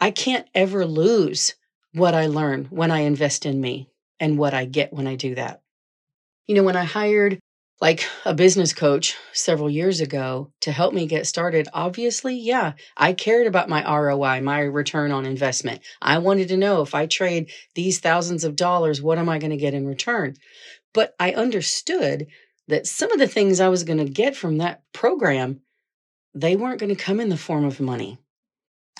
I 0.00 0.10
can't 0.10 0.48
ever 0.54 0.86
lose 0.86 1.54
what 1.94 2.14
I 2.14 2.26
learn 2.26 2.66
when 2.66 2.90
I 2.90 3.00
invest 3.00 3.46
in 3.46 3.60
me 3.60 3.88
and 4.20 4.38
what 4.38 4.54
I 4.54 4.64
get 4.64 4.92
when 4.92 5.06
I 5.06 5.16
do 5.16 5.34
that. 5.34 5.62
You 6.46 6.56
know, 6.56 6.62
when 6.64 6.76
I 6.76 6.84
hired 6.84 7.38
like 7.82 8.06
a 8.24 8.32
business 8.32 8.72
coach 8.72 9.16
several 9.32 9.68
years 9.68 10.00
ago 10.00 10.52
to 10.60 10.70
help 10.70 10.94
me 10.94 11.04
get 11.04 11.26
started, 11.26 11.66
obviously, 11.74 12.36
yeah, 12.36 12.74
I 12.96 13.12
cared 13.12 13.48
about 13.48 13.68
my 13.68 13.82
ROI, 13.82 14.40
my 14.40 14.60
return 14.60 15.10
on 15.10 15.26
investment. 15.26 15.80
I 16.00 16.18
wanted 16.18 16.46
to 16.48 16.56
know 16.56 16.82
if 16.82 16.94
I 16.94 17.06
trade 17.06 17.50
these 17.74 17.98
thousands 17.98 18.44
of 18.44 18.54
dollars, 18.54 19.02
what 19.02 19.18
am 19.18 19.28
I 19.28 19.40
going 19.40 19.50
to 19.50 19.56
get 19.56 19.74
in 19.74 19.84
return? 19.84 20.36
But 20.94 21.16
I 21.18 21.32
understood 21.32 22.28
that 22.68 22.86
some 22.86 23.10
of 23.10 23.18
the 23.18 23.26
things 23.26 23.58
I 23.58 23.68
was 23.68 23.82
going 23.82 23.98
to 23.98 24.04
get 24.04 24.36
from 24.36 24.58
that 24.58 24.82
program, 24.92 25.62
they 26.34 26.54
weren't 26.54 26.78
going 26.78 26.94
to 26.94 27.04
come 27.04 27.18
in 27.18 27.30
the 27.30 27.36
form 27.36 27.64
of 27.64 27.80
money. 27.80 28.16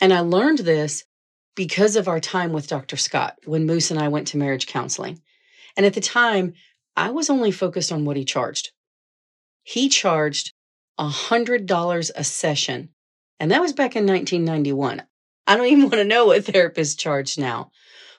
And 0.00 0.12
I 0.12 0.20
learned 0.20 0.58
this 0.58 1.04
because 1.54 1.94
of 1.94 2.08
our 2.08 2.18
time 2.18 2.52
with 2.52 2.66
Dr. 2.66 2.96
Scott 2.96 3.38
when 3.44 3.64
Moose 3.64 3.92
and 3.92 4.00
I 4.00 4.08
went 4.08 4.26
to 4.28 4.38
marriage 4.38 4.66
counseling. 4.66 5.22
And 5.76 5.86
at 5.86 5.94
the 5.94 6.00
time, 6.00 6.54
I 6.96 7.10
was 7.10 7.30
only 7.30 7.50
focused 7.50 7.90
on 7.90 8.04
what 8.04 8.16
he 8.16 8.24
charged. 8.24 8.70
He 9.62 9.88
charged 9.88 10.52
$100 11.00 12.10
a 12.14 12.24
session. 12.24 12.90
And 13.40 13.50
that 13.50 13.62
was 13.62 13.72
back 13.72 13.96
in 13.96 14.06
1991. 14.06 15.02
I 15.46 15.56
don't 15.56 15.66
even 15.72 15.84
want 15.84 15.94
to 15.94 16.04
know 16.04 16.26
what 16.26 16.44
therapists 16.44 16.98
charge 16.98 17.38
now. 17.38 17.70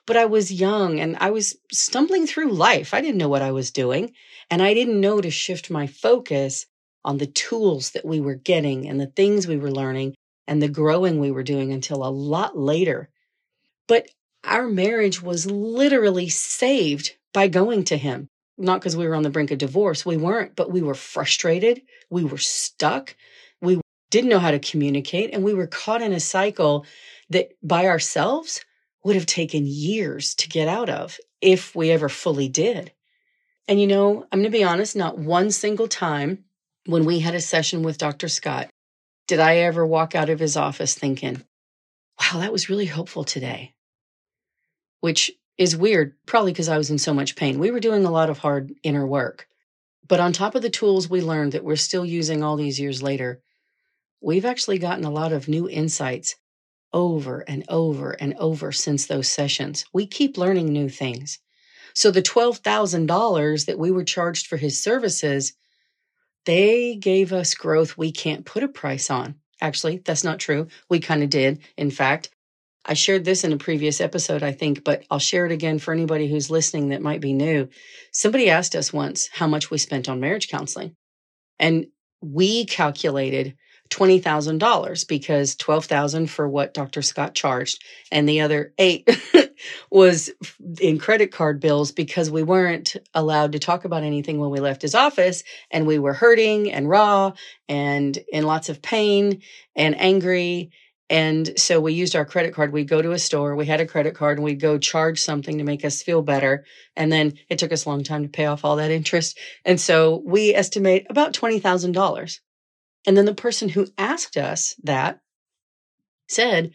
But 0.06 0.16
I 0.16 0.26
was 0.26 0.52
young 0.52 1.00
and 1.00 1.16
I 1.18 1.30
was 1.30 1.56
stumbling 1.72 2.26
through 2.26 2.52
life. 2.52 2.92
I 2.92 3.00
didn't 3.00 3.18
know 3.18 3.28
what 3.28 3.42
I 3.42 3.52
was 3.52 3.70
doing. 3.70 4.12
And 4.50 4.60
I 4.60 4.74
didn't 4.74 5.00
know 5.00 5.20
to 5.20 5.30
shift 5.30 5.70
my 5.70 5.86
focus 5.86 6.66
on 7.04 7.18
the 7.18 7.26
tools 7.26 7.92
that 7.92 8.04
we 8.04 8.20
were 8.20 8.34
getting 8.34 8.88
and 8.88 9.00
the 9.00 9.06
things 9.06 9.46
we 9.46 9.56
were 9.56 9.70
learning 9.70 10.14
and 10.46 10.60
the 10.60 10.68
growing 10.68 11.20
we 11.20 11.30
were 11.30 11.42
doing 11.42 11.72
until 11.72 12.04
a 12.04 12.10
lot 12.10 12.58
later. 12.58 13.08
But 13.88 14.08
our 14.42 14.66
marriage 14.66 15.22
was 15.22 15.50
literally 15.50 16.28
saved 16.28 17.12
by 17.32 17.48
going 17.48 17.84
to 17.84 17.96
him 17.96 18.28
not 18.56 18.80
because 18.80 18.96
we 18.96 19.06
were 19.06 19.14
on 19.14 19.22
the 19.22 19.30
brink 19.30 19.50
of 19.50 19.58
divorce. 19.58 20.06
We 20.06 20.16
weren't, 20.16 20.56
but 20.56 20.70
we 20.70 20.82
were 20.82 20.94
frustrated. 20.94 21.82
We 22.10 22.24
were 22.24 22.38
stuck. 22.38 23.16
We 23.60 23.80
didn't 24.10 24.30
know 24.30 24.38
how 24.38 24.50
to 24.50 24.58
communicate. 24.58 25.30
And 25.32 25.42
we 25.42 25.54
were 25.54 25.66
caught 25.66 26.02
in 26.02 26.12
a 26.12 26.20
cycle 26.20 26.86
that 27.30 27.52
by 27.62 27.86
ourselves 27.86 28.64
would 29.04 29.16
have 29.16 29.26
taken 29.26 29.64
years 29.66 30.34
to 30.36 30.48
get 30.48 30.68
out 30.68 30.88
of 30.88 31.18
if 31.40 31.74
we 31.74 31.90
ever 31.90 32.08
fully 32.08 32.48
did. 32.48 32.92
And 33.66 33.80
you 33.80 33.86
know, 33.86 34.26
I'm 34.30 34.40
going 34.40 34.44
to 34.44 34.58
be 34.58 34.64
honest, 34.64 34.94
not 34.94 35.18
one 35.18 35.50
single 35.50 35.88
time 35.88 36.44
when 36.86 37.04
we 37.04 37.20
had 37.20 37.34
a 37.34 37.40
session 37.40 37.82
with 37.82 37.98
Dr. 37.98 38.28
Scott 38.28 38.68
did 39.26 39.40
I 39.40 39.56
ever 39.58 39.86
walk 39.86 40.14
out 40.14 40.28
of 40.28 40.38
his 40.38 40.56
office 40.56 40.94
thinking, 40.94 41.42
wow, 42.20 42.40
that 42.40 42.52
was 42.52 42.68
really 42.68 42.84
helpful 42.84 43.24
today. 43.24 43.72
Which 45.00 45.30
is 45.56 45.76
weird, 45.76 46.14
probably 46.26 46.52
because 46.52 46.68
I 46.68 46.78
was 46.78 46.90
in 46.90 46.98
so 46.98 47.14
much 47.14 47.36
pain. 47.36 47.58
We 47.58 47.70
were 47.70 47.80
doing 47.80 48.04
a 48.04 48.10
lot 48.10 48.30
of 48.30 48.38
hard 48.38 48.74
inner 48.82 49.06
work. 49.06 49.46
But 50.06 50.20
on 50.20 50.32
top 50.32 50.54
of 50.54 50.62
the 50.62 50.70
tools 50.70 51.08
we 51.08 51.20
learned 51.22 51.52
that 51.52 51.64
we're 51.64 51.76
still 51.76 52.04
using 52.04 52.42
all 52.42 52.56
these 52.56 52.80
years 52.80 53.02
later, 53.02 53.40
we've 54.20 54.44
actually 54.44 54.78
gotten 54.78 55.04
a 55.04 55.10
lot 55.10 55.32
of 55.32 55.48
new 55.48 55.68
insights 55.68 56.36
over 56.92 57.40
and 57.40 57.64
over 57.68 58.12
and 58.12 58.34
over 58.34 58.70
since 58.72 59.06
those 59.06 59.28
sessions. 59.28 59.84
We 59.92 60.06
keep 60.06 60.36
learning 60.36 60.72
new 60.72 60.88
things. 60.88 61.38
So 61.94 62.10
the 62.10 62.22
$12,000 62.22 63.66
that 63.66 63.78
we 63.78 63.90
were 63.90 64.04
charged 64.04 64.46
for 64.46 64.56
his 64.56 64.82
services, 64.82 65.54
they 66.44 66.96
gave 66.96 67.32
us 67.32 67.54
growth 67.54 67.96
we 67.96 68.12
can't 68.12 68.44
put 68.44 68.62
a 68.62 68.68
price 68.68 69.10
on. 69.10 69.36
Actually, 69.60 69.98
that's 70.04 70.24
not 70.24 70.40
true. 70.40 70.66
We 70.90 71.00
kind 71.00 71.22
of 71.22 71.30
did. 71.30 71.60
In 71.76 71.90
fact, 71.90 72.30
I 72.84 72.94
shared 72.94 73.24
this 73.24 73.44
in 73.44 73.52
a 73.52 73.56
previous 73.56 74.00
episode, 74.00 74.42
I 74.42 74.52
think, 74.52 74.84
but 74.84 75.04
I'll 75.10 75.18
share 75.18 75.46
it 75.46 75.52
again 75.52 75.78
for 75.78 75.94
anybody 75.94 76.28
who's 76.28 76.50
listening 76.50 76.90
that 76.90 77.02
might 77.02 77.20
be 77.20 77.32
new. 77.32 77.68
Somebody 78.12 78.50
asked 78.50 78.76
us 78.76 78.92
once 78.92 79.28
how 79.32 79.46
much 79.46 79.70
we 79.70 79.78
spent 79.78 80.08
on 80.08 80.20
marriage 80.20 80.48
counseling. 80.48 80.94
And 81.58 81.86
we 82.20 82.66
calculated 82.66 83.56
$20,000 83.90 85.08
because 85.08 85.56
12,000 85.56 86.28
for 86.28 86.48
what 86.48 86.74
Dr. 86.74 87.02
Scott 87.02 87.34
charged 87.34 87.82
and 88.10 88.28
the 88.28 88.40
other 88.40 88.72
8 88.78 89.08
was 89.90 90.30
in 90.80 90.98
credit 90.98 91.32
card 91.32 91.60
bills 91.60 91.92
because 91.92 92.30
we 92.30 92.42
weren't 92.42 92.96
allowed 93.12 93.52
to 93.52 93.58
talk 93.58 93.84
about 93.84 94.02
anything 94.02 94.38
when 94.38 94.50
we 94.50 94.58
left 94.58 94.82
his 94.82 94.94
office 94.94 95.44
and 95.70 95.86
we 95.86 95.98
were 95.98 96.14
hurting 96.14 96.72
and 96.72 96.88
raw 96.88 97.32
and 97.68 98.18
in 98.32 98.44
lots 98.44 98.68
of 98.68 98.82
pain 98.82 99.42
and 99.76 100.00
angry 100.00 100.70
and 101.10 101.58
so 101.58 101.80
we 101.80 101.92
used 101.92 102.16
our 102.16 102.24
credit 102.24 102.54
card. 102.54 102.72
We'd 102.72 102.88
go 102.88 103.02
to 103.02 103.12
a 103.12 103.18
store, 103.18 103.54
we 103.56 103.66
had 103.66 103.80
a 103.80 103.86
credit 103.86 104.14
card, 104.14 104.38
and 104.38 104.44
we'd 104.44 104.60
go 104.60 104.78
charge 104.78 105.20
something 105.20 105.58
to 105.58 105.64
make 105.64 105.84
us 105.84 106.02
feel 106.02 106.22
better. 106.22 106.64
And 106.96 107.12
then 107.12 107.34
it 107.50 107.58
took 107.58 107.72
us 107.72 107.84
a 107.84 107.88
long 107.90 108.02
time 108.02 108.22
to 108.22 108.28
pay 108.28 108.46
off 108.46 108.64
all 108.64 108.76
that 108.76 108.90
interest. 108.90 109.38
And 109.64 109.78
so 109.78 110.22
we 110.24 110.54
estimate 110.54 111.06
about 111.10 111.34
$20,000. 111.34 112.40
And 113.06 113.16
then 113.16 113.26
the 113.26 113.34
person 113.34 113.68
who 113.68 113.86
asked 113.98 114.38
us 114.38 114.74
that 114.82 115.20
said, 116.28 116.74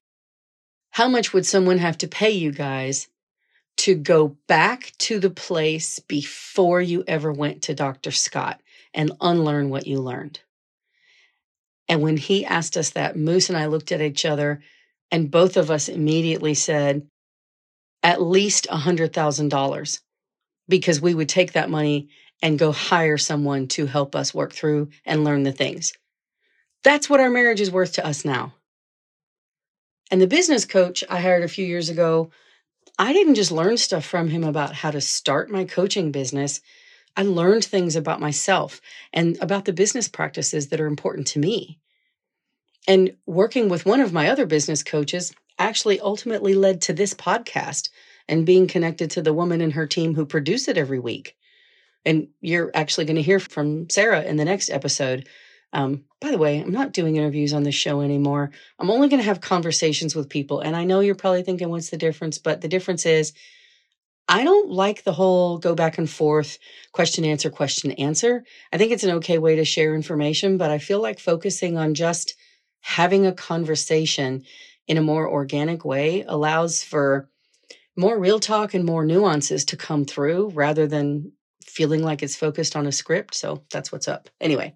How 0.91 1.07
much 1.07 1.33
would 1.33 1.45
someone 1.45 1.79
have 1.79 1.97
to 1.99 2.07
pay 2.07 2.29
you 2.29 2.51
guys 2.51 3.07
to 3.77 3.95
go 3.95 4.37
back 4.47 4.91
to 4.99 5.19
the 5.19 5.31
place 5.31 5.99
before 5.99 6.81
you 6.81 7.03
ever 7.07 7.31
went 7.31 7.63
to 7.63 7.73
Dr. 7.73 8.11
Scott 8.11 8.61
and 8.93 9.11
unlearn 9.21 9.69
what 9.69 9.87
you 9.87 9.99
learned? 9.99 10.39
And 11.89 12.01
when 12.03 12.17
he 12.17 12.45
asked 12.45 12.77
us 12.77 12.91
that, 12.91 13.17
Moose 13.17 13.49
and 13.49 13.57
I 13.57 13.65
looked 13.65 13.91
at 13.91 14.01
each 14.01 14.23
other, 14.23 14.61
and 15.11 15.31
both 15.31 15.57
of 15.57 15.71
us 15.71 15.89
immediately 15.89 16.53
said, 16.53 17.07
at 18.03 18.21
least 18.21 18.67
a 18.67 18.77
$100,000, 18.77 19.99
because 20.69 21.01
we 21.01 21.15
would 21.15 21.27
take 21.27 21.53
that 21.53 21.69
money 21.69 22.09
and 22.41 22.59
go 22.59 22.71
hire 22.71 23.17
someone 23.17 23.67
to 23.67 23.87
help 23.87 24.15
us 24.15 24.33
work 24.33 24.53
through 24.53 24.89
and 25.03 25.23
learn 25.23 25.43
the 25.43 25.51
things. 25.51 25.91
That's 26.83 27.09
what 27.09 27.19
our 27.19 27.29
marriage 27.29 27.59
is 27.59 27.71
worth 27.71 27.93
to 27.93 28.05
us 28.05 28.23
now. 28.23 28.53
And 30.11 30.21
the 30.21 30.27
business 30.27 30.65
coach 30.65 31.03
I 31.09 31.19
hired 31.19 31.43
a 31.43 31.49
few 31.49 31.65
years 31.65 31.89
ago, 31.89 32.31
I 32.97 33.13
didn't 33.13 33.35
just 33.35 33.51
learn 33.51 33.77
stuff 33.77 34.05
from 34.05 34.29
him 34.29 34.43
about 34.43 34.73
how 34.73 34.91
to 34.91 35.01
start 35.01 35.49
my 35.49 35.65
coaching 35.65 36.11
business. 36.11 36.61
I 37.15 37.23
learned 37.23 37.65
things 37.65 37.95
about 37.95 38.21
myself 38.21 38.81
and 39.13 39.37
about 39.41 39.65
the 39.65 39.73
business 39.73 40.07
practices 40.07 40.69
that 40.69 40.79
are 40.79 40.87
important 40.87 41.27
to 41.27 41.39
me. 41.39 41.79
And 42.87 43.15
working 43.25 43.69
with 43.69 43.85
one 43.85 43.99
of 43.99 44.13
my 44.13 44.29
other 44.29 44.45
business 44.45 44.83
coaches 44.83 45.33
actually 45.57 45.99
ultimately 45.99 46.53
led 46.53 46.81
to 46.81 46.93
this 46.93 47.13
podcast 47.13 47.89
and 48.27 48.45
being 48.45 48.67
connected 48.67 49.11
to 49.11 49.21
the 49.21 49.33
woman 49.33 49.61
and 49.61 49.73
her 49.73 49.85
team 49.85 50.15
who 50.15 50.25
produce 50.25 50.67
it 50.67 50.77
every 50.77 50.99
week. 50.99 51.35
And 52.05 52.29
you're 52.39 52.71
actually 52.73 53.05
going 53.05 53.17
to 53.17 53.21
hear 53.21 53.39
from 53.39 53.89
Sarah 53.89 54.23
in 54.23 54.37
the 54.37 54.45
next 54.45 54.69
episode. 54.69 55.27
Um, 55.73 56.05
by 56.21 56.31
the 56.31 56.37
way, 56.37 56.59
I'm 56.59 56.71
not 56.71 56.93
doing 56.93 57.17
interviews 57.17 57.53
on 57.53 57.63
this 57.63 57.75
show 57.75 58.01
anymore. 58.01 58.51
I'm 58.79 58.89
only 58.89 59.09
going 59.09 59.19
to 59.19 59.25
have 59.25 59.41
conversations 59.41 60.15
with 60.15 60.29
people. 60.29 60.61
And 60.61 60.75
I 60.75 60.85
know 60.85 61.01
you're 61.01 61.15
probably 61.15 61.43
thinking, 61.43 61.69
what's 61.69 61.89
the 61.89 61.97
difference? 61.97 62.37
But 62.37 62.61
the 62.61 62.67
difference 62.67 63.05
is 63.05 63.33
I 64.29 64.43
don't 64.43 64.69
like 64.69 65.03
the 65.03 65.11
whole 65.11 65.57
go 65.57 65.73
back 65.73 65.97
and 65.97 66.07
forth, 66.07 66.59
question, 66.91 67.25
answer, 67.25 67.49
question, 67.49 67.91
answer. 67.93 68.43
I 68.71 68.77
think 68.77 68.91
it's 68.91 69.03
an 69.03 69.15
okay 69.15 69.39
way 69.39 69.55
to 69.55 69.65
share 69.65 69.95
information, 69.95 70.57
but 70.57 70.69
I 70.69 70.77
feel 70.77 71.01
like 71.01 71.19
focusing 71.19 71.77
on 71.77 71.95
just 71.95 72.35
having 72.81 73.25
a 73.25 73.33
conversation 73.33 74.43
in 74.87 74.99
a 74.99 75.01
more 75.01 75.27
organic 75.27 75.83
way 75.83 76.23
allows 76.27 76.83
for 76.83 77.27
more 77.97 78.19
real 78.19 78.39
talk 78.39 78.75
and 78.75 78.85
more 78.85 79.03
nuances 79.03 79.65
to 79.65 79.75
come 79.75 80.05
through 80.05 80.49
rather 80.49 80.85
than 80.85 81.31
feeling 81.65 82.03
like 82.03 82.21
it's 82.21 82.35
focused 82.35 82.75
on 82.75 82.85
a 82.85 82.91
script. 82.91 83.33
So 83.33 83.63
that's 83.71 83.91
what's 83.91 84.07
up. 84.07 84.29
Anyway, 84.39 84.75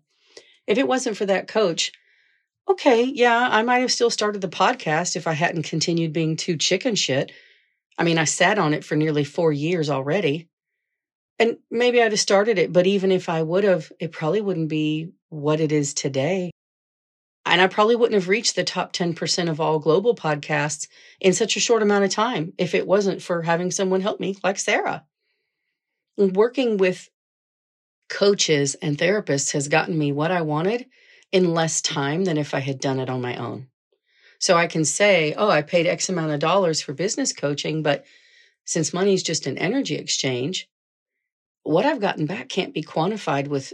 if 0.65 0.79
it 0.79 0.87
wasn't 0.87 1.15
for 1.15 1.27
that 1.27 1.47
coach, 1.47 1.91
okay, 2.67 3.03
yeah, 3.03 3.49
I 3.51 3.61
might 3.61 3.79
have 3.79 3.91
still 3.91 4.09
started 4.09 4.41
the 4.41 4.47
podcast 4.47 5.15
if 5.15 5.27
I 5.27 5.33
hadn't 5.33 5.63
continued 5.63 6.11
being 6.11 6.37
too 6.37 6.57
chicken 6.57 6.95
shit 6.95 7.31
I 7.97 8.03
mean, 8.03 8.17
I 8.17 8.23
sat 8.23 8.57
on 8.57 8.73
it 8.73 8.83
for 8.83 8.95
nearly 8.95 9.23
four 9.23 9.51
years 9.51 9.89
already. 9.89 10.49
And 11.39 11.57
maybe 11.71 12.01
I'd 12.01 12.11
have 12.11 12.19
started 12.19 12.57
it, 12.59 12.71
but 12.71 12.87
even 12.87 13.11
if 13.11 13.27
I 13.27 13.41
would 13.41 13.63
have, 13.63 13.91
it 13.99 14.11
probably 14.11 14.41
wouldn't 14.41 14.69
be 14.69 15.09
what 15.29 15.59
it 15.59 15.71
is 15.71 15.93
today. 15.93 16.51
And 17.45 17.59
I 17.59 17.67
probably 17.67 17.95
wouldn't 17.95 18.19
have 18.19 18.29
reached 18.29 18.55
the 18.55 18.63
top 18.63 18.93
10% 18.93 19.49
of 19.49 19.59
all 19.59 19.79
global 19.79 20.15
podcasts 20.15 20.87
in 21.19 21.33
such 21.33 21.57
a 21.57 21.59
short 21.59 21.81
amount 21.81 22.05
of 22.05 22.11
time 22.11 22.53
if 22.57 22.73
it 22.73 22.87
wasn't 22.87 23.21
for 23.21 23.41
having 23.41 23.71
someone 23.71 24.01
help 24.01 24.19
me 24.19 24.37
like 24.43 24.57
Sarah. 24.57 25.05
Working 26.17 26.77
with 26.77 27.09
coaches 28.09 28.75
and 28.75 28.97
therapists 28.97 29.51
has 29.53 29.67
gotten 29.67 29.97
me 29.97 30.11
what 30.11 30.31
I 30.31 30.41
wanted 30.41 30.85
in 31.31 31.53
less 31.53 31.81
time 31.81 32.23
than 32.25 32.37
if 32.37 32.53
I 32.53 32.59
had 32.59 32.79
done 32.79 32.99
it 32.99 33.09
on 33.09 33.21
my 33.21 33.35
own. 33.35 33.67
So 34.43 34.57
I 34.57 34.67
can 34.67 34.83
say, 34.83 35.33
oh, 35.37 35.49
I 35.49 35.61
paid 35.61 35.87
X 35.87 36.09
amount 36.09 36.33
of 36.33 36.41
dollars 36.41 36.81
for 36.81 36.91
business 36.91 37.31
coaching, 37.31 37.81
but 37.81 38.03
since 38.65 38.93
money 38.93 39.13
is 39.13 39.23
just 39.23 39.47
an 39.47 39.57
energy 39.57 39.95
exchange, 39.95 40.67
what 41.63 41.85
I've 41.85 42.01
gotten 42.01 42.25
back 42.25 42.49
can't 42.49 42.73
be 42.73 42.83
quantified 42.83 43.47
with 43.47 43.71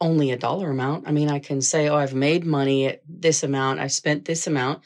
only 0.00 0.32
a 0.32 0.36
dollar 0.36 0.70
amount. 0.70 1.06
I 1.06 1.12
mean, 1.12 1.30
I 1.30 1.38
can 1.38 1.60
say, 1.60 1.88
oh, 1.88 1.94
I've 1.94 2.14
made 2.14 2.44
money 2.44 2.86
at 2.86 3.00
this 3.08 3.44
amount, 3.44 3.78
I've 3.78 3.92
spent 3.92 4.24
this 4.24 4.48
amount. 4.48 4.82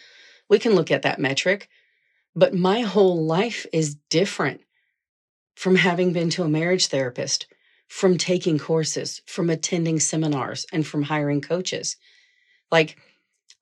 We 0.51 0.59
can 0.59 0.75
look 0.75 0.91
at 0.91 1.01
that 1.01 1.19
metric, 1.19 1.71
but 2.37 2.53
my 2.53 2.83
whole 2.83 3.25
life 3.25 3.65
is 3.73 3.97
different 4.11 4.61
from 5.57 5.77
having 5.77 6.13
been 6.13 6.29
to 6.29 6.43
a 6.43 6.49
marriage 6.49 6.89
therapist, 6.89 7.47
from 7.89 8.19
taking 8.19 8.59
courses, 8.59 9.23
from 9.25 9.49
attending 9.49 9.99
seminars, 9.99 10.67
and 10.75 10.87
from 10.87 11.05
hiring 11.05 11.41
coaches. 11.41 11.97
Like, 12.71 12.99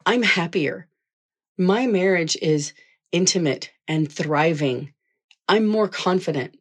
I'm 0.04 0.24
happier. 0.24 0.88
My 1.60 1.86
marriage 1.86 2.38
is 2.40 2.72
intimate 3.12 3.70
and 3.86 4.10
thriving. 4.10 4.94
I'm 5.46 5.66
more 5.66 5.88
confident. 5.88 6.58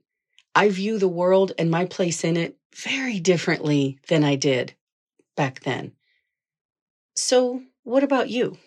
I 0.53 0.67
view 0.67 0.97
the 0.97 1.07
world 1.07 1.53
and 1.57 1.71
my 1.71 1.85
place 1.85 2.25
in 2.25 2.35
it 2.35 2.57
very 2.75 3.21
differently 3.21 3.97
than 4.09 4.25
I 4.25 4.35
did 4.35 4.75
back 5.37 5.61
then. 5.61 5.93
So, 7.15 7.63
what 7.83 8.03
about 8.03 8.29
you? 8.29 8.57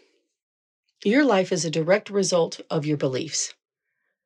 Your 1.05 1.23
life 1.23 1.53
is 1.53 1.67
a 1.67 1.71
direct 1.71 2.09
result 2.09 2.63
of 2.71 2.87
your 2.87 2.97
beliefs. 2.97 3.53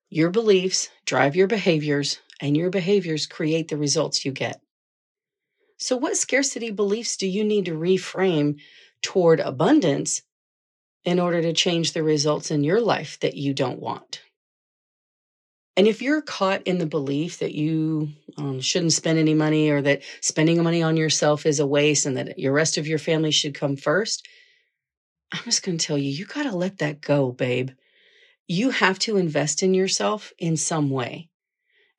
Your 0.08 0.30
beliefs 0.30 0.90
drive 1.06 1.34
your 1.34 1.48
behaviors, 1.48 2.20
and 2.40 2.56
your 2.56 2.70
behaviors 2.70 3.26
create 3.26 3.66
the 3.66 3.76
results 3.76 4.24
you 4.24 4.30
get. 4.30 4.60
So, 5.76 5.96
what 5.96 6.16
scarcity 6.16 6.70
beliefs 6.70 7.16
do 7.16 7.26
you 7.26 7.42
need 7.42 7.64
to 7.64 7.72
reframe 7.72 8.60
toward 9.02 9.40
abundance 9.40 10.22
in 11.06 11.18
order 11.20 11.40
to 11.40 11.54
change 11.54 11.92
the 11.92 12.02
results 12.02 12.50
in 12.50 12.64
your 12.64 12.80
life 12.80 13.18
that 13.20 13.34
you 13.34 13.54
don't 13.54 13.80
want? 13.80 14.20
And 15.76 15.86
if 15.86 16.02
you're 16.02 16.22
caught 16.22 16.62
in 16.64 16.78
the 16.78 16.86
belief 16.86 17.38
that 17.38 17.54
you 17.54 18.08
um, 18.36 18.60
shouldn't 18.60 18.94
spend 18.94 19.18
any 19.18 19.34
money 19.34 19.70
or 19.70 19.80
that 19.82 20.02
spending 20.20 20.62
money 20.62 20.82
on 20.82 20.96
yourself 20.96 21.46
is 21.46 21.60
a 21.60 21.66
waste 21.66 22.06
and 22.06 22.16
that 22.16 22.38
your 22.38 22.52
rest 22.52 22.76
of 22.76 22.86
your 22.86 22.98
family 22.98 23.30
should 23.30 23.54
come 23.54 23.76
first, 23.76 24.26
I'm 25.32 25.44
just 25.44 25.62
going 25.62 25.78
to 25.78 25.86
tell 25.86 25.98
you, 25.98 26.10
you 26.10 26.24
got 26.24 26.44
to 26.44 26.56
let 26.56 26.78
that 26.78 27.00
go, 27.00 27.30
babe. 27.30 27.70
You 28.48 28.70
have 28.70 28.98
to 29.00 29.16
invest 29.16 29.62
in 29.62 29.74
yourself 29.74 30.32
in 30.38 30.56
some 30.56 30.90
way. 30.90 31.28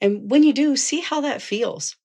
And 0.01 0.29
when 0.29 0.43
you 0.43 0.53
do, 0.53 0.75
see 0.75 1.01
how 1.01 1.21
that 1.21 1.41
feels. 1.41 1.95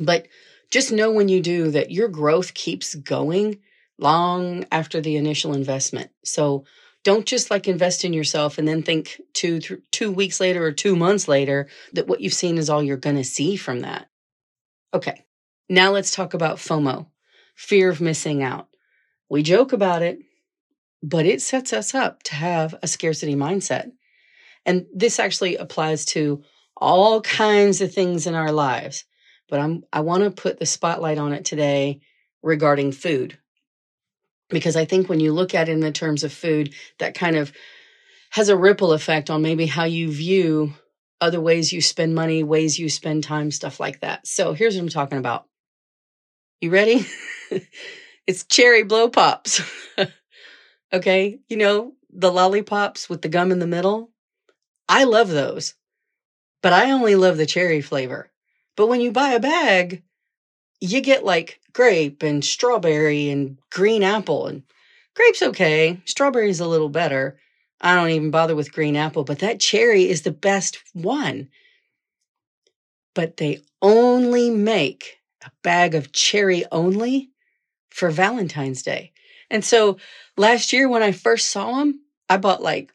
But 0.00 0.28
just 0.70 0.92
know 0.92 1.10
when 1.10 1.28
you 1.28 1.40
do 1.40 1.70
that 1.70 1.90
your 1.90 2.08
growth 2.08 2.54
keeps 2.54 2.94
going 2.94 3.58
long 3.98 4.64
after 4.70 5.00
the 5.00 5.16
initial 5.16 5.54
investment. 5.54 6.10
So 6.24 6.64
don't 7.04 7.26
just 7.26 7.50
like 7.50 7.68
invest 7.68 8.04
in 8.04 8.12
yourself 8.12 8.58
and 8.58 8.66
then 8.66 8.82
think 8.82 9.20
two 9.32 9.60
th- 9.60 9.80
two 9.92 10.10
weeks 10.10 10.40
later 10.40 10.64
or 10.64 10.72
2 10.72 10.96
months 10.96 11.28
later 11.28 11.68
that 11.92 12.06
what 12.06 12.20
you've 12.20 12.32
seen 12.32 12.58
is 12.58 12.70
all 12.70 12.82
you're 12.82 12.96
going 12.96 13.16
to 13.16 13.24
see 13.24 13.56
from 13.56 13.80
that. 13.80 14.08
Okay. 14.94 15.24
Now 15.68 15.90
let's 15.92 16.10
talk 16.10 16.34
about 16.34 16.58
FOMO, 16.58 17.06
fear 17.54 17.90
of 17.90 18.00
missing 18.00 18.42
out. 18.42 18.68
We 19.28 19.42
joke 19.42 19.72
about 19.72 20.02
it, 20.02 20.18
but 21.02 21.26
it 21.26 21.42
sets 21.42 21.72
us 21.72 21.94
up 21.94 22.22
to 22.24 22.34
have 22.34 22.74
a 22.82 22.86
scarcity 22.86 23.34
mindset. 23.34 23.90
And 24.64 24.86
this 24.94 25.18
actually 25.18 25.56
applies 25.56 26.04
to 26.06 26.42
all 26.76 27.20
kinds 27.20 27.80
of 27.80 27.92
things 27.92 28.26
in 28.26 28.34
our 28.34 28.52
lives. 28.52 29.04
But 29.48 29.60
I'm 29.60 29.82
I 29.92 30.00
want 30.00 30.24
to 30.24 30.30
put 30.30 30.58
the 30.58 30.66
spotlight 30.66 31.18
on 31.18 31.32
it 31.32 31.44
today 31.44 32.00
regarding 32.42 32.92
food 32.92 33.38
because 34.48 34.76
I 34.76 34.84
think 34.84 35.08
when 35.08 35.20
you 35.20 35.32
look 35.32 35.54
at 35.54 35.68
it 35.68 35.72
in 35.72 35.80
the 35.80 35.92
terms 35.92 36.24
of 36.24 36.32
food, 36.32 36.74
that 36.98 37.14
kind 37.14 37.36
of 37.36 37.52
has 38.30 38.48
a 38.48 38.56
ripple 38.56 38.92
effect 38.92 39.30
on 39.30 39.42
maybe 39.42 39.66
how 39.66 39.84
you 39.84 40.10
view 40.10 40.74
other 41.20 41.40
ways 41.40 41.72
you 41.72 41.80
spend 41.80 42.14
money, 42.14 42.42
ways 42.42 42.78
you 42.78 42.88
spend 42.88 43.24
time, 43.24 43.50
stuff 43.50 43.80
like 43.80 44.00
that. 44.00 44.26
So 44.26 44.52
here's 44.52 44.76
what 44.76 44.82
I'm 44.82 44.88
talking 44.88 45.18
about. 45.18 45.46
You 46.60 46.70
ready? 46.70 47.06
it's 48.26 48.44
cherry 48.44 48.82
blow 48.82 49.08
pops. 49.08 49.62
okay. 50.92 51.38
You 51.48 51.56
know, 51.56 51.92
the 52.10 52.32
lollipops 52.32 53.08
with 53.08 53.22
the 53.22 53.28
gum 53.28 53.52
in 53.52 53.58
the 53.58 53.66
middle. 53.66 54.10
I 54.88 55.04
love 55.04 55.28
those, 55.28 55.74
but 56.62 56.72
I 56.72 56.92
only 56.92 57.14
love 57.14 57.36
the 57.36 57.46
cherry 57.46 57.80
flavor. 57.80 58.30
But 58.76 58.86
when 58.86 59.00
you 59.00 59.12
buy 59.12 59.30
a 59.30 59.40
bag, 59.40 60.02
you 60.80 61.00
get 61.00 61.24
like 61.24 61.60
grape 61.72 62.22
and 62.22 62.44
strawberry 62.44 63.30
and 63.30 63.58
green 63.70 64.02
apple 64.02 64.46
and 64.46 64.62
grape's 65.14 65.42
okay. 65.42 66.00
Strawberry's 66.04 66.60
a 66.60 66.68
little 66.68 66.88
better. 66.88 67.38
I 67.80 67.94
don't 67.94 68.10
even 68.10 68.30
bother 68.30 68.56
with 68.56 68.72
green 68.72 68.96
apple 68.96 69.24
but 69.24 69.40
that 69.40 69.60
cherry 69.60 70.08
is 70.08 70.22
the 70.22 70.32
best 70.32 70.78
one. 70.92 71.48
But 73.14 73.36
they 73.36 73.60
only 73.82 74.50
make 74.50 75.18
a 75.44 75.50
bag 75.62 75.94
of 75.94 76.12
cherry 76.12 76.64
only 76.70 77.30
for 77.90 78.10
valentine's 78.10 78.82
day. 78.82 79.12
And 79.50 79.64
so 79.64 79.96
last 80.38 80.72
year 80.72 80.88
when 80.88 81.02
i 81.02 81.12
first 81.12 81.50
saw 81.50 81.78
them 81.78 82.00
i 82.28 82.36
bought 82.38 82.62
like 82.62 82.92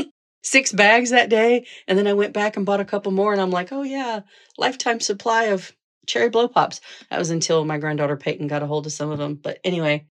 six 0.42 0.72
bags 0.72 1.10
that 1.10 1.28
day 1.28 1.66
and 1.86 1.98
then 1.98 2.06
i 2.06 2.14
went 2.14 2.32
back 2.32 2.56
and 2.56 2.64
bought 2.64 2.80
a 2.80 2.84
couple 2.84 3.12
more 3.12 3.32
and 3.32 3.42
i'm 3.42 3.50
like 3.50 3.72
oh 3.72 3.82
yeah 3.82 4.20
lifetime 4.56 5.00
supply 5.00 5.44
of 5.44 5.72
cherry 6.06 6.28
blow 6.28 6.48
pops. 6.48 6.80
That 7.10 7.18
was 7.18 7.30
until 7.30 7.64
my 7.64 7.78
granddaughter 7.78 8.16
Peyton 8.16 8.46
got 8.46 8.62
a 8.62 8.66
hold 8.66 8.86
of 8.86 8.92
some 8.92 9.10
of 9.10 9.18
them. 9.18 9.34
But 9.34 9.58
anyway, 9.64 10.06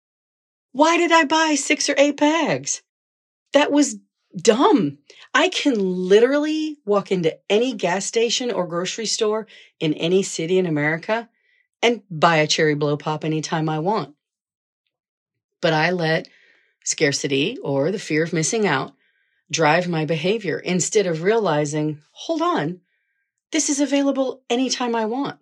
why 0.73 0.97
did 0.97 1.13
I 1.13 1.25
buy 1.25 1.55
six 1.55 1.89
or 1.89 1.95
eight 1.99 2.17
bags? 2.17 2.83
That 3.53 3.73
was 3.73 3.97
dumb. 4.37 4.99
I 5.35 5.49
can 5.49 5.75
literally 5.79 6.77
walk 6.85 7.11
into 7.11 7.39
any 7.51 7.73
gas 7.75 8.05
station 8.05 8.51
or 8.51 8.67
grocery 8.67 9.07
store 9.07 9.47
in 9.81 9.95
any 9.95 10.23
city 10.23 10.59
in 10.59 10.67
America 10.67 11.29
and 11.83 12.03
buy 12.11 12.37
a 12.37 12.47
cherry 12.47 12.75
blow 12.75 12.97
pop 12.97 13.25
anytime 13.25 13.69
I 13.69 13.79
want. 13.79 14.15
But 15.61 15.73
I 15.73 15.91
let 15.91 16.29
scarcity 16.85 17.59
or 17.63 17.91
the 17.91 17.99
fear 17.99 18.23
of 18.23 18.33
missing 18.33 18.67
out 18.67 18.93
drive 19.51 19.89
my 19.89 20.05
behavior 20.05 20.59
instead 20.59 21.07
of 21.07 21.23
realizing, 21.23 22.01
hold 22.13 22.43
on, 22.43 22.81
this 23.53 23.71
is 23.71 23.81
available 23.81 24.43
anytime 24.51 24.95
I 24.95 25.07
want. 25.07 25.39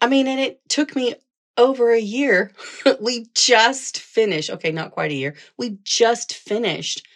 I 0.00 0.08
mean, 0.08 0.26
and 0.26 0.40
it 0.40 0.60
took 0.68 0.94
me 0.96 1.14
over 1.56 1.90
a 1.92 2.00
year. 2.00 2.52
we 3.00 3.26
just 3.34 3.98
finished, 3.98 4.50
okay, 4.50 4.72
not 4.72 4.92
quite 4.92 5.10
a 5.10 5.14
year. 5.14 5.34
We 5.56 5.78
just 5.84 6.34
finished 6.34 7.06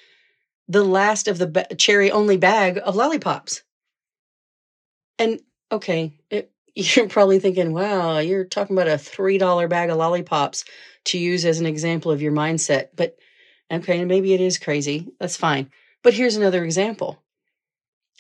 the 0.69 0.85
last 0.85 1.29
of 1.29 1.39
the 1.39 1.47
ba- 1.49 1.75
cherry 1.77 2.11
only 2.11 2.37
bag 2.37 2.81
of 2.85 2.97
lollipops. 2.97 3.63
And 5.19 5.41
okay, 5.73 6.13
it, 6.31 6.51
you're 6.75 7.09
probably 7.09 7.39
thinking, 7.39 7.73
wow, 7.73 8.19
you're 8.19 8.45
talking 8.45 8.77
about 8.77 8.89
a 8.89 8.99
$3 8.99 9.69
bag 9.69 9.91
of 9.91 9.97
lollipops 9.99 10.65
to 11.07 11.19
use 11.19 11.45
as 11.45 11.61
an 11.61 11.67
example 11.67 12.11
of 12.11 12.23
your 12.23 12.33
mindset. 12.33 12.89
But 12.97 13.17
okay, 13.71 14.05
maybe 14.05 14.35
it 14.35 14.41
is 14.41 14.59
crazy. 14.59 15.09
That's 15.21 15.37
fine. 15.37 15.71
But 16.03 16.15
here's 16.15 16.37
another 16.37 16.65
example. 16.65 17.23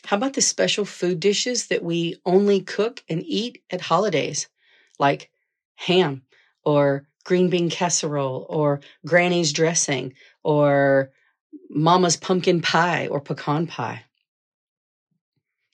How 0.04 0.16
about 0.16 0.34
the 0.34 0.40
special 0.40 0.84
food 0.84 1.18
dishes 1.20 1.66
that 1.66 1.82
we 1.82 2.16
only 2.24 2.60
cook 2.60 3.02
and 3.08 3.22
eat 3.26 3.62
at 3.70 3.80
holidays? 3.82 4.48
Like 4.98 5.30
ham 5.76 6.22
or 6.64 7.06
green 7.24 7.50
bean 7.50 7.70
casserole 7.70 8.46
or 8.48 8.80
granny's 9.06 9.52
dressing 9.52 10.14
or 10.42 11.10
mama's 11.70 12.16
pumpkin 12.16 12.60
pie 12.60 13.06
or 13.08 13.20
pecan 13.20 13.66
pie. 13.66 14.04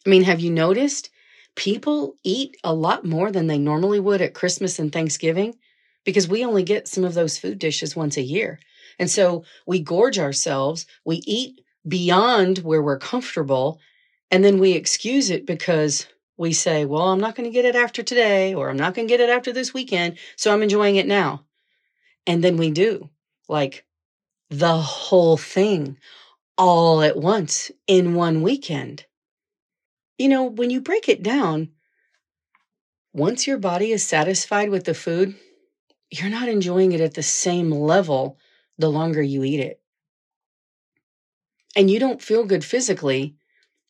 I 0.07 0.09
mean, 0.09 0.23
have 0.25 0.41
you 0.41 0.51
noticed 0.51 1.11
people 1.57 2.17
eat 2.23 2.57
a 2.65 2.73
lot 2.73 3.05
more 3.05 3.31
than 3.31 3.47
they 3.47 3.59
normally 3.59 4.01
would 4.01 4.23
at 4.23 4.35
Christmas 4.35 4.79
and 4.79 4.93
Thanksgiving 4.93 5.55
because 6.05 6.29
we 6.29 6.45
only 6.45 6.63
get 6.63 6.89
some 6.89 7.05
of 7.05 7.15
those 7.15 7.39
food 7.39 7.59
dishes 7.59 7.95
once 7.95 8.17
a 8.17 8.23
year. 8.23 8.59
And 8.99 9.11
so 9.11 9.45
we 9.67 9.81
gorge 9.81 10.19
ourselves, 10.19 10.87
we 11.05 11.17
eat 11.27 11.61
beyond 11.87 12.59
where 12.59 12.83
we're 12.83 12.99
comfortable, 12.99 13.81
and 14.31 14.45
then 14.45 14.59
we 14.59 14.73
excuse 14.73 15.31
it 15.31 15.47
because 15.47 16.07
we 16.41 16.55
say, 16.55 16.87
well, 16.87 17.11
I'm 17.11 17.21
not 17.21 17.35
going 17.35 17.45
to 17.45 17.53
get 17.53 17.67
it 17.67 17.77
after 17.77 18.03
today, 18.03 18.55
or 18.55 18.71
I'm 18.71 18.79
not 18.79 18.95
going 18.95 19.07
to 19.07 19.13
get 19.13 19.21
it 19.21 19.29
after 19.29 19.53
this 19.53 19.75
weekend, 19.75 20.17
so 20.37 20.51
I'm 20.51 20.63
enjoying 20.63 20.97
it 20.97 21.07
now. 21.07 21.45
And 22.27 22.43
then 22.43 22.57
we 22.57 22.71
do 22.71 23.11
like 23.47 23.85
the 24.49 24.79
whole 24.79 25.37
thing 25.37 25.99
all 26.57 27.03
at 27.03 27.19
once 27.19 27.71
in 27.87 28.15
one 28.15 28.41
weekend. 28.41 29.05
You 30.17 30.31
know, 30.31 30.45
when 30.45 30.71
you 30.71 30.81
break 30.81 31.11
it 31.11 31.23
down, 31.23 31.73
once 33.13 33.47
your 33.47 33.59
body 33.59 33.93
is 33.93 34.03
satisfied 34.03 34.71
with 34.71 34.85
the 34.85 34.95
food, 34.95 35.35
you're 36.11 36.31
not 36.31 36.49
enjoying 36.49 36.93
it 36.93 37.03
at 37.03 37.13
the 37.13 37.23
same 37.23 37.71
level 37.71 38.39
the 38.79 38.91
longer 38.91 39.21
you 39.21 39.45
eat 39.45 39.61
it. 39.61 39.83
And 41.77 41.91
you 41.91 42.01
don't 42.01 42.23
feel 42.23 42.47
good 42.47 42.65
physically 42.65 43.37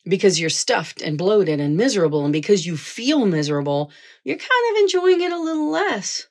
because 0.03 0.39
you're 0.39 0.49
stuffed 0.49 1.01
and 1.01 1.17
bloated 1.17 1.59
and 1.59 1.77
miserable. 1.77 2.23
And 2.23 2.33
because 2.33 2.65
you 2.65 2.77
feel 2.77 3.25
miserable, 3.25 3.91
you're 4.23 4.37
kind 4.37 4.75
of 4.75 4.81
enjoying 4.81 5.21
it 5.21 5.31
a 5.31 5.39
little 5.39 5.69
less. 5.69 6.27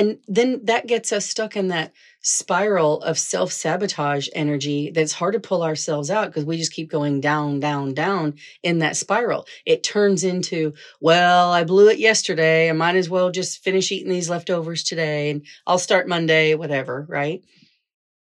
And 0.00 0.18
then 0.26 0.60
that 0.64 0.86
gets 0.86 1.12
us 1.12 1.28
stuck 1.28 1.56
in 1.56 1.68
that 1.68 1.92
spiral 2.22 3.02
of 3.02 3.18
self 3.18 3.52
sabotage 3.52 4.28
energy 4.34 4.90
that's 4.90 5.12
hard 5.12 5.34
to 5.34 5.40
pull 5.40 5.62
ourselves 5.62 6.10
out 6.10 6.28
because 6.28 6.46
we 6.46 6.56
just 6.56 6.72
keep 6.72 6.90
going 6.90 7.20
down, 7.20 7.60
down, 7.60 7.92
down 7.92 8.34
in 8.62 8.78
that 8.78 8.96
spiral. 8.96 9.46
It 9.66 9.82
turns 9.82 10.24
into, 10.24 10.72
well, 11.02 11.52
I 11.52 11.64
blew 11.64 11.88
it 11.88 11.98
yesterday. 11.98 12.70
I 12.70 12.72
might 12.72 12.96
as 12.96 13.10
well 13.10 13.30
just 13.30 13.62
finish 13.62 13.92
eating 13.92 14.10
these 14.10 14.30
leftovers 14.30 14.84
today 14.84 15.30
and 15.30 15.44
I'll 15.66 15.78
start 15.78 16.08
Monday, 16.08 16.54
whatever, 16.54 17.04
right? 17.06 17.44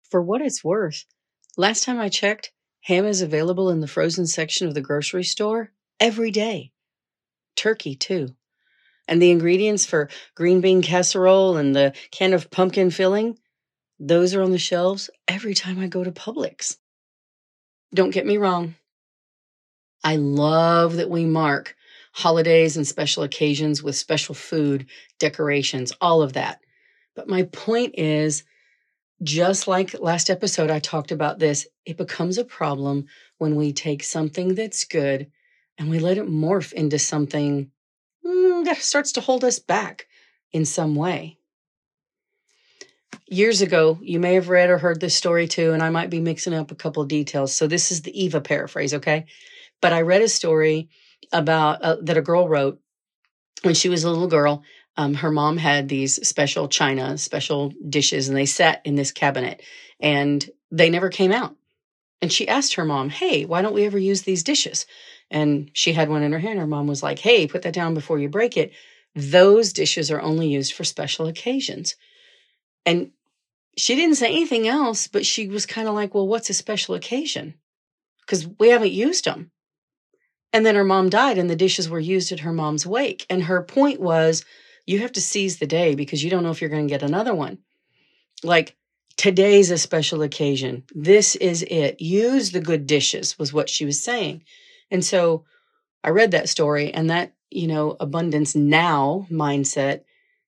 For 0.09 0.21
what 0.21 0.41
it's 0.41 0.65
worth, 0.65 1.05
last 1.55 1.83
time 1.83 2.01
I 2.01 2.09
checked, 2.09 2.51
ham 2.81 3.05
is 3.05 3.21
available 3.21 3.69
in 3.69 3.79
the 3.79 3.87
frozen 3.87 4.27
section 4.27 4.67
of 4.67 4.73
the 4.73 4.81
grocery 4.81 5.23
store 5.23 5.71
every 5.99 6.31
day. 6.31 6.71
Turkey, 7.55 7.95
too. 7.95 8.35
And 9.07 9.21
the 9.21 9.31
ingredients 9.31 9.85
for 9.85 10.09
green 10.35 10.61
bean 10.61 10.81
casserole 10.81 11.57
and 11.57 11.75
the 11.75 11.93
can 12.11 12.33
of 12.33 12.49
pumpkin 12.49 12.91
filling, 12.91 13.37
those 13.99 14.33
are 14.33 14.41
on 14.41 14.51
the 14.51 14.57
shelves 14.57 15.09
every 15.27 15.53
time 15.53 15.79
I 15.79 15.87
go 15.87 16.03
to 16.03 16.11
Publix. 16.11 16.77
Don't 17.93 18.11
get 18.11 18.25
me 18.25 18.37
wrong. 18.37 18.75
I 20.03 20.15
love 20.15 20.95
that 20.95 21.09
we 21.09 21.25
mark 21.25 21.75
holidays 22.13 22.77
and 22.77 22.87
special 22.87 23.23
occasions 23.23 23.83
with 23.83 23.95
special 23.95 24.35
food, 24.35 24.87
decorations, 25.19 25.93
all 26.01 26.21
of 26.21 26.33
that. 26.33 26.59
But 27.15 27.27
my 27.27 27.43
point 27.43 27.95
is 27.97 28.43
just 29.23 29.67
like 29.67 29.99
last 29.99 30.29
episode, 30.29 30.71
I 30.71 30.79
talked 30.79 31.11
about 31.11 31.39
this, 31.39 31.67
it 31.85 31.97
becomes 31.97 32.37
a 32.37 32.45
problem 32.45 33.05
when 33.37 33.55
we 33.55 33.73
take 33.73 34.03
something 34.03 34.55
that's 34.55 34.83
good 34.85 35.31
and 35.77 35.89
we 35.89 35.99
let 35.99 36.17
it 36.17 36.27
morph 36.27 36.73
into 36.73 36.99
something 36.99 37.71
mm, 38.25 38.65
that 38.65 38.77
starts 38.77 39.11
to 39.13 39.21
hold 39.21 39.43
us 39.43 39.59
back 39.59 40.07
in 40.51 40.65
some 40.65 40.95
way. 40.95 41.37
Years 43.27 43.61
ago, 43.61 43.97
you 44.01 44.19
may 44.19 44.33
have 44.33 44.49
read 44.49 44.69
or 44.69 44.77
heard 44.77 44.99
this 44.99 45.15
story 45.15 45.47
too, 45.47 45.71
and 45.71 45.81
I 45.81 45.89
might 45.89 46.09
be 46.09 46.19
mixing 46.19 46.53
up 46.53 46.71
a 46.71 46.75
couple 46.75 47.01
of 47.01 47.09
details. 47.09 47.55
So 47.55 47.67
this 47.67 47.91
is 47.91 48.01
the 48.01 48.23
Eva 48.23 48.41
paraphrase, 48.41 48.93
okay? 48.95 49.25
But 49.81 49.93
I 49.93 50.01
read 50.01 50.21
a 50.21 50.27
story 50.27 50.89
about 51.31 51.81
uh, 51.81 51.97
that 52.01 52.17
a 52.17 52.21
girl 52.21 52.49
wrote 52.49 52.79
when 53.61 53.73
she 53.73 53.89
was 53.89 54.03
a 54.03 54.09
little 54.09 54.27
girl. 54.27 54.63
Um, 54.97 55.13
her 55.15 55.31
mom 55.31 55.57
had 55.57 55.87
these 55.87 56.27
special 56.27 56.67
china, 56.67 57.17
special 57.17 57.73
dishes, 57.87 58.27
and 58.27 58.37
they 58.37 58.45
sat 58.45 58.81
in 58.83 58.95
this 58.95 59.11
cabinet, 59.11 59.63
and 59.99 60.47
they 60.69 60.89
never 60.89 61.09
came 61.09 61.31
out. 61.31 61.55
And 62.21 62.31
she 62.31 62.47
asked 62.47 62.75
her 62.75 62.85
mom, 62.85 63.09
"Hey, 63.09 63.45
why 63.45 63.61
don't 63.61 63.73
we 63.73 63.85
ever 63.85 63.97
use 63.97 64.23
these 64.23 64.43
dishes?" 64.43 64.85
and 65.31 65.71
she 65.73 65.93
had 65.93 66.09
one 66.09 66.23
in 66.23 66.33
her 66.33 66.39
hand. 66.39 66.59
Her 66.59 66.67
mom 66.67 66.87
was 66.87 67.01
like, 67.01 67.19
Hey, 67.19 67.47
put 67.47 67.63
that 67.63 67.73
down 67.73 67.93
before 67.93 68.19
you 68.19 68.29
break 68.29 68.57
it. 68.57 68.73
Those 69.15 69.73
dishes 69.73 70.11
are 70.11 70.21
only 70.21 70.49
used 70.49 70.73
for 70.73 70.83
special 70.83 71.25
occasions. 71.25 71.95
And 72.85 73.11
she 73.77 73.95
didn't 73.95 74.15
say 74.15 74.27
anything 74.27 74.67
else, 74.67 75.07
but 75.07 75.25
she 75.25 75.47
was 75.47 75.65
kind 75.65 75.87
of 75.87 75.95
like, 75.95 76.13
Well, 76.13 76.27
what's 76.27 76.49
a 76.49 76.53
special 76.53 76.95
occasion? 76.95 77.55
Because 78.21 78.47
we 78.59 78.69
haven't 78.69 78.91
used 78.91 79.25
them. 79.25 79.51
And 80.53 80.65
then 80.65 80.75
her 80.75 80.83
mom 80.83 81.09
died, 81.09 81.37
and 81.37 81.49
the 81.49 81.55
dishes 81.55 81.89
were 81.89 81.99
used 81.99 82.33
at 82.33 82.41
her 82.41 82.51
mom's 82.51 82.85
wake. 82.85 83.25
And 83.29 83.43
her 83.43 83.63
point 83.63 84.01
was, 84.01 84.43
you 84.91 84.99
have 84.99 85.13
to 85.13 85.21
seize 85.21 85.57
the 85.57 85.67
day 85.67 85.95
because 85.95 86.23
you 86.23 86.29
don't 86.29 86.43
know 86.43 86.51
if 86.51 86.61
you're 86.61 86.69
going 86.69 86.87
to 86.87 86.93
get 86.93 87.03
another 87.03 87.33
one. 87.33 87.59
Like, 88.43 88.75
today's 89.17 89.71
a 89.71 89.77
special 89.77 90.21
occasion. 90.21 90.83
This 90.93 91.35
is 91.35 91.63
it. 91.63 92.01
Use 92.01 92.51
the 92.51 92.59
good 92.59 92.87
dishes, 92.87 93.37
was 93.37 93.53
what 93.53 93.69
she 93.69 93.85
was 93.85 94.03
saying. 94.03 94.43
And 94.89 95.03
so 95.03 95.45
I 96.03 96.09
read 96.09 96.31
that 96.31 96.49
story 96.49 96.93
and 96.93 97.09
that, 97.09 97.33
you 97.49 97.67
know, 97.67 97.95
abundance 97.99 98.55
now 98.55 99.27
mindset 99.29 100.01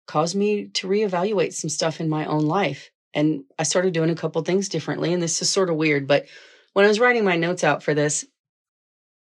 caused 0.07 0.37
me 0.37 0.67
to 0.69 0.89
reevaluate 0.89 1.53
some 1.53 1.71
stuff 1.71 2.01
in 2.01 2.09
my 2.09 2.27
own 2.27 2.47
life. 2.47 2.91
And 3.15 3.45
I 3.59 3.63
started 3.63 3.95
doing 3.95 4.11
a 4.11 4.15
couple 4.15 4.43
things 4.43 4.69
differently. 4.69 5.13
And 5.13 5.23
this 5.23 5.41
is 5.43 5.51
sort 5.51 5.71
of 5.71 5.77
weird, 5.77 6.07
but 6.07 6.27
when 6.73 6.85
I 6.85 6.89
was 6.89 7.01
writing 7.01 7.25
my 7.25 7.37
notes 7.37 7.65
out 7.65 7.83
for 7.83 7.95
this 7.95 8.25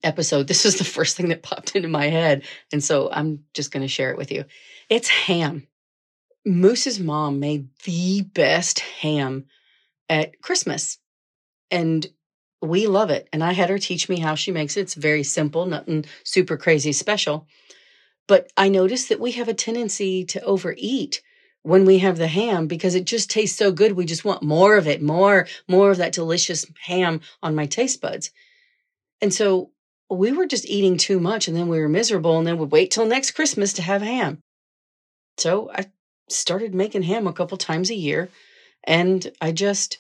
episode, 0.03 0.47
this 0.49 0.65
is 0.65 0.77
the 0.77 0.85
first 0.85 1.17
thing 1.17 1.29
that 1.29 1.43
popped 1.43 1.77
into 1.77 1.89
my 1.89 2.07
head. 2.07 2.45
And 2.73 2.83
so 2.83 3.11
I'm 3.11 3.45
just 3.55 3.71
going 3.71 3.83
to 3.83 3.89
share 3.89 4.11
it 4.11 4.19
with 4.19 4.31
you. 4.31 4.45
It's 4.89 5.09
ham. 5.09 5.67
Moose's 6.45 7.01
mom 7.01 7.41
made 7.41 7.69
the 7.85 8.23
best 8.23 8.79
ham 8.79 9.47
at 10.09 10.41
Christmas. 10.41 10.99
And 11.73 12.07
we 12.63 12.87
love 12.87 13.11
it. 13.11 13.29
And 13.33 13.43
I 13.43 13.53
had 13.53 13.69
her 13.69 13.79
teach 13.79 14.09
me 14.09 14.21
how 14.21 14.37
she 14.37 14.53
makes 14.53 14.77
it. 14.77 14.83
It's 14.83 14.95
very 14.95 15.25
simple, 15.25 15.67
nothing 15.67 16.05
super 16.25 16.57
crazy 16.57 16.93
special. 16.93 17.49
But 18.29 18.53
I 18.57 18.69
noticed 18.69 19.09
that 19.09 19.21
we 19.21 19.33
have 19.33 19.49
a 19.49 19.55
tendency 19.55 20.25
to 20.27 20.41
overeat 20.43 21.21
when 21.63 21.85
we 21.85 21.99
have 21.99 22.17
the 22.17 22.29
ham 22.29 22.69
because 22.69 22.95
it 22.95 23.05
just 23.05 23.29
tastes 23.29 23.59
so 23.59 23.73
good. 23.73 23.93
We 23.93 24.05
just 24.05 24.25
want 24.25 24.45
more 24.45 24.77
of 24.77 24.87
it, 24.87 25.03
more, 25.03 25.49
more 25.67 25.91
of 25.91 25.97
that 25.97 26.13
delicious 26.13 26.65
ham 26.83 27.21
on 27.43 27.57
my 27.57 27.67
taste 27.67 28.01
buds. 28.01 28.31
And 29.21 29.35
so 29.35 29.73
we 30.09 30.31
were 30.31 30.47
just 30.47 30.67
eating 30.67 30.97
too 30.97 31.19
much 31.19 31.49
and 31.49 31.57
then 31.57 31.67
we 31.67 31.81
were 31.81 31.89
miserable 31.89 32.39
and 32.39 32.47
then 32.47 32.59
we'd 32.59 32.71
wait 32.71 32.93
till 32.93 33.07
next 33.07 33.33
Christmas 33.33 33.73
to 33.75 33.83
have 33.83 34.03
ham. 34.03 34.43
So 35.39 35.71
I 35.73 35.87
started 36.29 36.75
making 36.75 37.03
ham 37.03 37.27
a 37.27 37.33
couple 37.33 37.57
times 37.59 37.91
a 37.91 37.95
year 37.95 38.29
and 38.85 39.31
I 39.41 39.53
just 39.53 39.99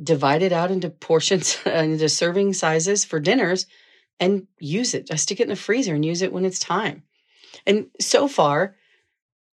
divide 0.00 0.42
it 0.42 0.52
out 0.52 0.70
into 0.70 0.90
portions, 0.90 1.58
and 1.64 1.92
into 1.92 2.08
serving 2.08 2.52
sizes 2.52 3.04
for 3.04 3.20
dinners, 3.20 3.66
and 4.20 4.46
use 4.58 4.94
it. 4.94 5.10
I 5.10 5.16
stick 5.16 5.40
it 5.40 5.44
in 5.44 5.48
the 5.48 5.56
freezer 5.56 5.94
and 5.94 6.04
use 6.04 6.22
it 6.22 6.32
when 6.32 6.44
it's 6.44 6.58
time. 6.58 7.02
And 7.66 7.86
so 8.00 8.28
far, 8.28 8.76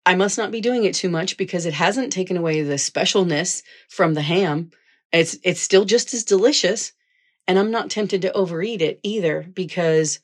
I 0.06 0.15
must 0.15 0.38
not 0.38 0.51
be 0.51 0.62
doing 0.62 0.84
it 0.84 0.95
too 0.95 1.10
much 1.10 1.38
because 1.38 1.65
it 1.65 1.73
hasn't 1.73 2.13
taken 2.13 2.38
away 2.38 2.62
the 2.62 2.75
specialness 2.75 3.63
from 3.89 4.13
the 4.13 4.21
ham. 4.21 4.71
It's 5.12 5.38
it's 5.43 5.62
still 5.62 5.86
just 5.86 6.13
as 6.13 6.23
delicious, 6.23 6.93
and 7.47 7.58
I'm 7.58 7.71
not 7.71 7.89
tempted 7.89 8.21
to 8.23 8.34
overeat 8.34 8.82
it 8.82 8.99
either 9.04 9.45
because, 9.54 10.19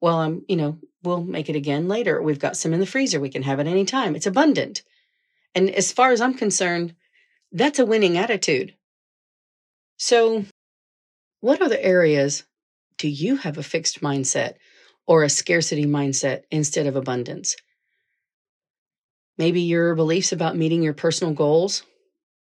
well, 0.00 0.18
I'm 0.18 0.44
you 0.48 0.56
know 0.56 0.78
we'll 1.06 1.22
make 1.22 1.48
it 1.48 1.56
again 1.56 1.88
later. 1.88 2.20
We've 2.20 2.38
got 2.38 2.56
some 2.56 2.74
in 2.74 2.80
the 2.80 2.86
freezer. 2.86 3.20
We 3.20 3.30
can 3.30 3.42
have 3.42 3.60
it 3.60 3.66
anytime. 3.66 4.14
It's 4.14 4.26
abundant, 4.26 4.82
and 5.54 5.70
as 5.70 5.92
far 5.92 6.10
as 6.10 6.20
I'm 6.20 6.34
concerned, 6.34 6.94
that's 7.52 7.78
a 7.78 7.86
winning 7.86 8.18
attitude. 8.18 8.74
So, 9.98 10.44
what 11.40 11.62
other 11.62 11.78
areas 11.78 12.44
do 12.98 13.08
you 13.08 13.36
have 13.36 13.56
a 13.56 13.62
fixed 13.62 14.00
mindset 14.00 14.54
or 15.06 15.22
a 15.22 15.30
scarcity 15.30 15.86
mindset 15.86 16.42
instead 16.50 16.86
of 16.86 16.96
abundance? 16.96 17.56
Maybe 19.38 19.60
your 19.60 19.94
beliefs 19.94 20.32
about 20.32 20.56
meeting 20.56 20.82
your 20.82 20.94
personal 20.94 21.32
goals, 21.34 21.82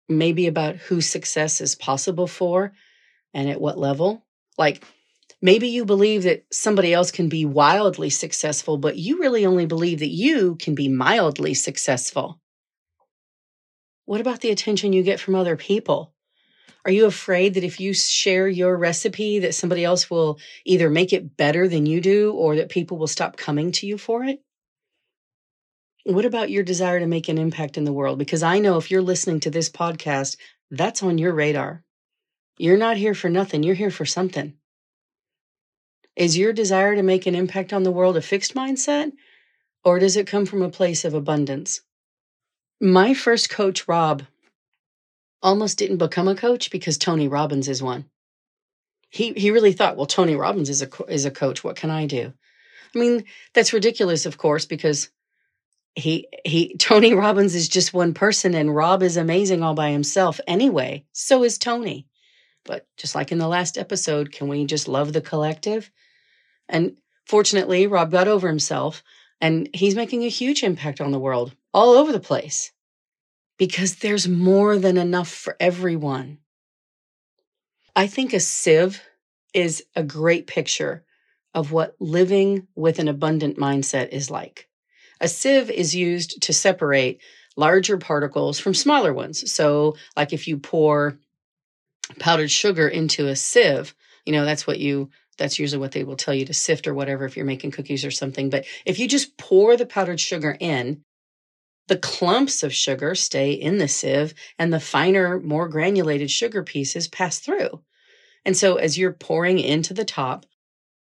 maybe 0.08 0.46
about 0.46 0.76
who 0.76 1.00
success 1.00 1.60
is 1.60 1.74
possible 1.74 2.26
for 2.26 2.72
and 3.32 3.48
at 3.48 3.60
what 3.60 3.78
level. 3.78 4.24
Like 4.58 4.84
maybe 5.44 5.68
you 5.68 5.84
believe 5.84 6.22
that 6.22 6.46
somebody 6.50 6.94
else 6.94 7.10
can 7.10 7.28
be 7.28 7.44
wildly 7.44 8.08
successful, 8.08 8.78
but 8.78 8.96
you 8.96 9.20
really 9.20 9.44
only 9.44 9.66
believe 9.66 9.98
that 9.98 10.08
you 10.08 10.56
can 10.56 10.74
be 10.74 10.88
mildly 10.88 11.52
successful. 11.52 12.40
What 14.06 14.22
about 14.22 14.40
the 14.40 14.50
attention 14.50 14.94
you 14.94 15.02
get 15.02 15.20
from 15.20 15.34
other 15.34 15.54
people? 15.54 16.14
Are 16.86 16.90
you 16.90 17.04
afraid 17.04 17.54
that 17.54 17.64
if 17.64 17.78
you 17.78 17.92
share 17.92 18.48
your 18.48 18.74
recipe 18.74 19.40
that 19.40 19.54
somebody 19.54 19.84
else 19.84 20.08
will 20.08 20.38
either 20.64 20.88
make 20.88 21.12
it 21.12 21.36
better 21.36 21.68
than 21.68 21.84
you 21.84 22.00
do 22.00 22.32
or 22.32 22.56
that 22.56 22.70
people 22.70 22.96
will 22.96 23.06
stop 23.06 23.36
coming 23.36 23.70
to 23.72 23.86
you 23.86 23.98
for 23.98 24.24
it? 24.24 24.40
What 26.04 26.24
about 26.24 26.50
your 26.50 26.62
desire 26.62 27.00
to 27.00 27.06
make 27.06 27.28
an 27.28 27.36
impact 27.36 27.76
in 27.76 27.84
the 27.84 27.92
world? 27.92 28.18
Because 28.18 28.42
I 28.42 28.60
know 28.60 28.78
if 28.78 28.90
you're 28.90 29.02
listening 29.02 29.40
to 29.40 29.50
this 29.50 29.68
podcast, 29.68 30.38
that's 30.70 31.02
on 31.02 31.18
your 31.18 31.34
radar. 31.34 31.84
You're 32.56 32.78
not 32.78 32.96
here 32.96 33.14
for 33.14 33.28
nothing, 33.28 33.62
you're 33.62 33.74
here 33.74 33.90
for 33.90 34.06
something. 34.06 34.54
Is 36.16 36.38
your 36.38 36.52
desire 36.52 36.94
to 36.94 37.02
make 37.02 37.26
an 37.26 37.34
impact 37.34 37.72
on 37.72 37.82
the 37.82 37.90
world 37.90 38.16
a 38.16 38.22
fixed 38.22 38.54
mindset, 38.54 39.12
or 39.84 39.98
does 39.98 40.16
it 40.16 40.26
come 40.26 40.46
from 40.46 40.62
a 40.62 40.70
place 40.70 41.04
of 41.04 41.12
abundance? 41.12 41.80
My 42.80 43.14
first 43.14 43.50
coach, 43.50 43.88
Rob, 43.88 44.22
almost 45.42 45.78
didn't 45.78 45.98
become 45.98 46.28
a 46.28 46.36
coach 46.36 46.70
because 46.70 46.98
Tony 46.98 47.28
Robbins 47.28 47.68
is 47.68 47.82
one. 47.82 48.06
He 49.10 49.32
he 49.34 49.50
really 49.50 49.72
thought, 49.72 49.96
well, 49.96 50.06
Tony 50.06 50.34
Robbins 50.36 50.70
is 50.70 50.82
a 50.82 50.88
is 51.08 51.24
a 51.24 51.30
coach. 51.30 51.62
What 51.62 51.76
can 51.76 51.90
I 51.90 52.06
do? 52.06 52.32
I 52.94 52.98
mean, 52.98 53.24
that's 53.52 53.72
ridiculous, 53.72 54.26
of 54.26 54.38
course, 54.38 54.66
because 54.66 55.10
he 55.94 56.28
he 56.44 56.76
Tony 56.78 57.12
Robbins 57.14 57.54
is 57.54 57.68
just 57.68 57.92
one 57.92 58.14
person, 58.14 58.54
and 58.54 58.74
Rob 58.74 59.02
is 59.02 59.16
amazing 59.16 59.62
all 59.62 59.74
by 59.74 59.90
himself. 59.90 60.40
Anyway, 60.46 61.04
so 61.12 61.44
is 61.44 61.58
Tony. 61.58 62.06
But 62.64 62.86
just 62.96 63.14
like 63.14 63.30
in 63.30 63.38
the 63.38 63.48
last 63.48 63.76
episode, 63.76 64.32
can 64.32 64.48
we 64.48 64.64
just 64.64 64.88
love 64.88 65.12
the 65.12 65.20
collective? 65.20 65.90
And 66.68 66.96
fortunately, 67.26 67.86
Rob 67.86 68.10
got 68.10 68.28
over 68.28 68.48
himself 68.48 69.02
And 69.40 69.68
he's 69.74 69.94
making 69.94 70.22
a 70.24 70.28
huge 70.28 70.62
impact 70.62 71.00
on 71.00 71.12
the 71.12 71.18
world 71.18 71.54
all 71.72 71.94
over 71.94 72.12
the 72.12 72.20
place 72.20 72.72
because 73.58 73.96
there's 73.96 74.28
more 74.28 74.78
than 74.78 74.96
enough 74.96 75.28
for 75.28 75.56
everyone. 75.60 76.38
I 77.96 78.06
think 78.06 78.32
a 78.32 78.40
sieve 78.40 79.02
is 79.52 79.84
a 79.94 80.02
great 80.02 80.46
picture 80.46 81.04
of 81.54 81.70
what 81.72 81.94
living 82.00 82.66
with 82.74 82.98
an 82.98 83.08
abundant 83.08 83.56
mindset 83.56 84.08
is 84.08 84.30
like. 84.30 84.68
A 85.20 85.28
sieve 85.28 85.70
is 85.70 85.94
used 85.94 86.42
to 86.42 86.52
separate 86.52 87.20
larger 87.56 87.98
particles 87.98 88.58
from 88.58 88.74
smaller 88.74 89.12
ones. 89.12 89.52
So, 89.52 89.96
like 90.16 90.32
if 90.32 90.48
you 90.48 90.58
pour 90.58 91.18
powdered 92.18 92.50
sugar 92.50 92.88
into 92.88 93.28
a 93.28 93.36
sieve, 93.36 93.94
you 94.24 94.32
know, 94.32 94.44
that's 94.44 94.66
what 94.66 94.80
you 94.80 95.10
that's 95.34 95.58
usually 95.58 95.80
what 95.80 95.92
they 95.92 96.04
will 96.04 96.16
tell 96.16 96.34
you 96.34 96.44
to 96.46 96.54
sift 96.54 96.86
or 96.86 96.94
whatever 96.94 97.24
if 97.24 97.36
you're 97.36 97.46
making 97.46 97.70
cookies 97.70 98.04
or 98.04 98.10
something. 98.10 98.50
But 98.50 98.64
if 98.84 98.98
you 98.98 99.08
just 99.08 99.36
pour 99.36 99.76
the 99.76 99.86
powdered 99.86 100.20
sugar 100.20 100.56
in, 100.58 101.02
the 101.86 101.98
clumps 101.98 102.62
of 102.62 102.72
sugar 102.72 103.14
stay 103.14 103.52
in 103.52 103.78
the 103.78 103.88
sieve 103.88 104.34
and 104.58 104.72
the 104.72 104.80
finer, 104.80 105.38
more 105.40 105.68
granulated 105.68 106.30
sugar 106.30 106.62
pieces 106.62 107.08
pass 107.08 107.38
through. 107.38 107.82
And 108.44 108.56
so 108.56 108.76
as 108.76 108.96
you're 108.96 109.12
pouring 109.12 109.58
into 109.58 109.92
the 109.92 110.04
top, 110.04 110.46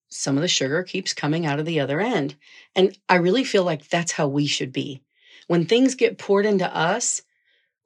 some 0.09 0.37
of 0.37 0.43
the 0.43 0.49
sugar 0.49 0.83
keeps 0.83 1.13
coming 1.13 1.47
out 1.47 1.59
of 1.59 1.67
the 1.67 1.81
other 1.81 2.01
end. 2.01 2.37
And 2.75 2.97
I 3.09 3.17
really 3.17 3.45
feel 3.45 3.65
like 3.65 3.89
that's 3.89 4.13
how 4.13 4.29
we 4.29 4.47
should 4.47 4.73
be. 4.73 5.03
When 5.47 5.67
things 5.67 5.95
get 5.95 6.19
poured 6.19 6.47
into 6.47 6.75
us, 6.75 7.23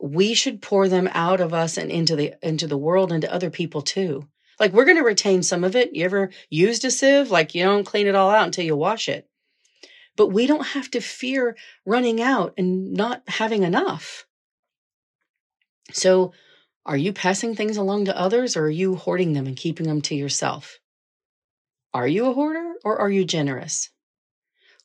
we 0.00 0.32
should 0.34 0.62
pour 0.62 0.88
them 0.88 1.08
out 1.12 1.40
of 1.40 1.52
us 1.52 1.76
and 1.76 1.90
into 1.90 2.16
the 2.16 2.34
into 2.42 2.66
the 2.66 2.78
world 2.78 3.12
and 3.12 3.20
to 3.22 3.32
other 3.32 3.50
people 3.50 3.82
too. 3.82 4.26
Like 4.60 4.74
we're 4.74 4.84
going 4.84 4.98
to 4.98 5.02
retain 5.02 5.42
some 5.42 5.64
of 5.64 5.74
it. 5.74 5.94
You 5.94 6.04
ever 6.04 6.30
used 6.50 6.84
a 6.84 6.90
sieve? 6.90 7.30
Like 7.30 7.54
you 7.54 7.64
don't 7.64 7.84
clean 7.84 8.06
it 8.06 8.14
all 8.14 8.30
out 8.30 8.44
until 8.44 8.66
you 8.66 8.76
wash 8.76 9.08
it. 9.08 9.26
But 10.16 10.28
we 10.28 10.46
don't 10.46 10.66
have 10.66 10.90
to 10.90 11.00
fear 11.00 11.56
running 11.86 12.20
out 12.20 12.52
and 12.58 12.92
not 12.92 13.22
having 13.26 13.62
enough. 13.62 14.26
So, 15.92 16.32
are 16.84 16.96
you 16.96 17.12
passing 17.12 17.54
things 17.54 17.76
along 17.76 18.04
to 18.06 18.18
others 18.18 18.56
or 18.56 18.64
are 18.64 18.70
you 18.70 18.96
hoarding 18.96 19.32
them 19.32 19.46
and 19.46 19.56
keeping 19.56 19.86
them 19.86 20.02
to 20.02 20.14
yourself? 20.14 20.78
Are 21.94 22.06
you 22.06 22.26
a 22.26 22.32
hoarder 22.32 22.74
or 22.84 22.98
are 22.98 23.10
you 23.10 23.24
generous? 23.24 23.90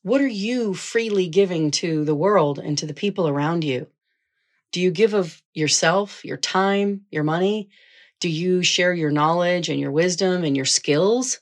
What 0.02 0.22
are 0.22 0.28
you 0.28 0.74
freely 0.74 1.28
giving 1.28 1.72
to 1.72 2.06
the 2.06 2.16
world 2.16 2.60
and 2.60 2.78
to 2.78 2.86
the 2.86 2.94
people 2.94 3.28
around 3.28 3.64
you? 3.64 3.88
Do 4.72 4.82
you 4.82 4.92
give 4.92 5.14
of 5.14 5.42
yourself, 5.54 6.24
your 6.24 6.38
time, 6.38 7.06
your 7.12 7.24
money? 7.24 7.70
Do 8.26 8.32
you 8.32 8.64
share 8.64 8.92
your 8.92 9.12
knowledge 9.12 9.70
and 9.70 9.80
your 9.80 9.92
wisdom 9.92 10.44
and 10.44 10.56
your 10.56 10.66
skills? 10.66 11.42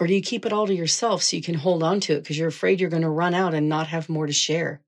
Or 0.00 0.08
do 0.08 0.12
you 0.12 0.20
keep 0.20 0.44
it 0.44 0.52
all 0.52 0.66
to 0.66 0.74
yourself 0.74 1.22
so 1.22 1.36
you 1.36 1.42
can 1.44 1.54
hold 1.54 1.84
on 1.84 2.00
to 2.00 2.14
it 2.14 2.22
because 2.24 2.36
you're 2.36 2.48
afraid 2.48 2.80
you're 2.80 2.90
going 2.90 3.04
to 3.04 3.08
run 3.08 3.32
out 3.32 3.54
and 3.54 3.68
not 3.68 3.86
have 3.86 4.08
more 4.08 4.26
to 4.26 4.32
share? 4.32 4.82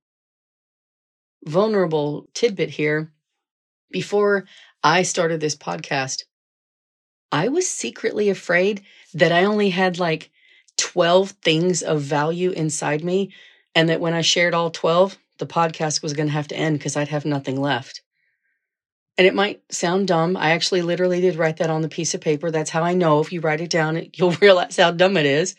Vulnerable 1.44 2.28
tidbit 2.34 2.70
here. 2.70 3.12
Before 3.92 4.46
I 4.82 5.02
started 5.02 5.38
this 5.38 5.54
podcast, 5.54 6.24
I 7.30 7.46
was 7.46 7.70
secretly 7.70 8.28
afraid 8.28 8.82
that 9.14 9.30
I 9.30 9.44
only 9.44 9.70
had 9.70 10.00
like 10.00 10.32
12 10.76 11.30
things 11.40 11.82
of 11.84 12.00
value 12.00 12.50
inside 12.50 13.04
me, 13.04 13.32
and 13.76 13.88
that 13.88 14.00
when 14.00 14.12
I 14.12 14.22
shared 14.22 14.54
all 14.54 14.72
12, 14.72 15.16
the 15.38 15.46
podcast 15.46 16.02
was 16.02 16.14
going 16.14 16.26
to 16.26 16.34
have 16.34 16.48
to 16.48 16.56
end 16.56 16.80
because 16.80 16.96
I'd 16.96 17.06
have 17.06 17.24
nothing 17.24 17.60
left. 17.60 18.02
And 19.18 19.26
it 19.26 19.34
might 19.34 19.62
sound 19.70 20.08
dumb. 20.08 20.36
I 20.36 20.50
actually 20.50 20.82
literally 20.82 21.20
did 21.20 21.36
write 21.36 21.58
that 21.58 21.70
on 21.70 21.82
the 21.82 21.88
piece 21.88 22.14
of 22.14 22.20
paper. 22.20 22.50
That's 22.50 22.70
how 22.70 22.82
I 22.82 22.94
know 22.94 23.20
if 23.20 23.32
you 23.32 23.40
write 23.40 23.60
it 23.60 23.70
down, 23.70 24.08
you'll 24.14 24.32
realize 24.32 24.76
how 24.76 24.90
dumb 24.90 25.16
it 25.16 25.26
is. 25.26 25.54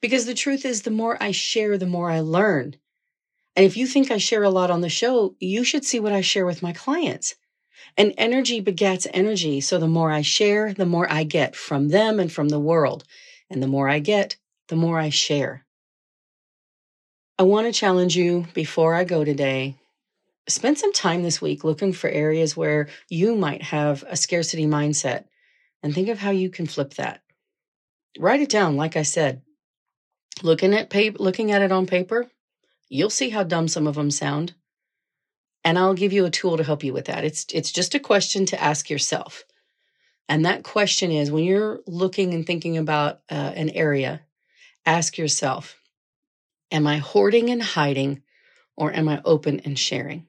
Because 0.00 0.26
the 0.26 0.34
truth 0.34 0.64
is, 0.64 0.82
the 0.82 0.90
more 0.90 1.20
I 1.20 1.32
share, 1.32 1.76
the 1.78 1.86
more 1.86 2.10
I 2.10 2.20
learn. 2.20 2.76
And 3.56 3.64
if 3.66 3.76
you 3.76 3.86
think 3.86 4.10
I 4.10 4.18
share 4.18 4.44
a 4.44 4.50
lot 4.50 4.70
on 4.70 4.82
the 4.82 4.88
show, 4.88 5.34
you 5.40 5.64
should 5.64 5.84
see 5.84 5.98
what 5.98 6.12
I 6.12 6.20
share 6.20 6.46
with 6.46 6.62
my 6.62 6.72
clients. 6.72 7.34
And 7.96 8.14
energy 8.16 8.60
begets 8.60 9.08
energy. 9.12 9.60
So 9.60 9.78
the 9.78 9.88
more 9.88 10.12
I 10.12 10.22
share, 10.22 10.72
the 10.72 10.86
more 10.86 11.10
I 11.10 11.24
get 11.24 11.56
from 11.56 11.88
them 11.88 12.20
and 12.20 12.30
from 12.30 12.50
the 12.50 12.60
world. 12.60 13.02
And 13.50 13.60
the 13.60 13.66
more 13.66 13.88
I 13.88 13.98
get, 13.98 14.36
the 14.68 14.76
more 14.76 15.00
I 15.00 15.08
share. 15.08 15.64
I 17.38 17.44
want 17.44 17.66
to 17.66 17.72
challenge 17.72 18.16
you 18.16 18.46
before 18.54 18.94
I 18.94 19.04
go 19.04 19.24
today. 19.24 19.76
Spend 20.48 20.78
some 20.78 20.92
time 20.94 21.22
this 21.22 21.42
week 21.42 21.62
looking 21.62 21.92
for 21.92 22.08
areas 22.08 22.56
where 22.56 22.88
you 23.10 23.36
might 23.36 23.62
have 23.62 24.02
a 24.08 24.16
scarcity 24.16 24.66
mindset 24.66 25.24
and 25.82 25.94
think 25.94 26.08
of 26.08 26.18
how 26.18 26.30
you 26.30 26.48
can 26.48 26.66
flip 26.66 26.94
that. 26.94 27.22
Write 28.18 28.40
it 28.40 28.48
down, 28.48 28.76
like 28.76 28.96
I 28.96 29.02
said. 29.02 29.42
Looking 30.42 30.72
at 30.72 30.88
paper, 30.90 31.18
looking 31.18 31.50
at 31.50 31.62
it 31.62 31.70
on 31.70 31.86
paper, 31.86 32.30
you'll 32.88 33.10
see 33.10 33.28
how 33.30 33.42
dumb 33.42 33.68
some 33.68 33.86
of 33.86 33.96
them 33.96 34.10
sound. 34.10 34.54
And 35.64 35.78
I'll 35.78 35.94
give 35.94 36.12
you 36.12 36.24
a 36.24 36.30
tool 36.30 36.56
to 36.56 36.64
help 36.64 36.82
you 36.82 36.92
with 36.94 37.06
that. 37.06 37.24
It's 37.24 37.44
it's 37.52 37.72
just 37.72 37.94
a 37.94 38.00
question 38.00 38.46
to 38.46 38.62
ask 38.62 38.88
yourself. 38.88 39.44
And 40.28 40.46
that 40.46 40.62
question 40.62 41.10
is 41.10 41.30
when 41.30 41.44
you're 41.44 41.80
looking 41.86 42.32
and 42.32 42.46
thinking 42.46 42.78
about 42.78 43.20
uh, 43.30 43.52
an 43.54 43.70
area, 43.70 44.22
ask 44.86 45.18
yourself, 45.18 45.76
Am 46.70 46.86
I 46.86 46.98
hoarding 46.98 47.50
and 47.50 47.62
hiding, 47.62 48.22
or 48.76 48.92
am 48.92 49.08
I 49.08 49.20
open 49.24 49.60
and 49.60 49.78
sharing? 49.78 50.27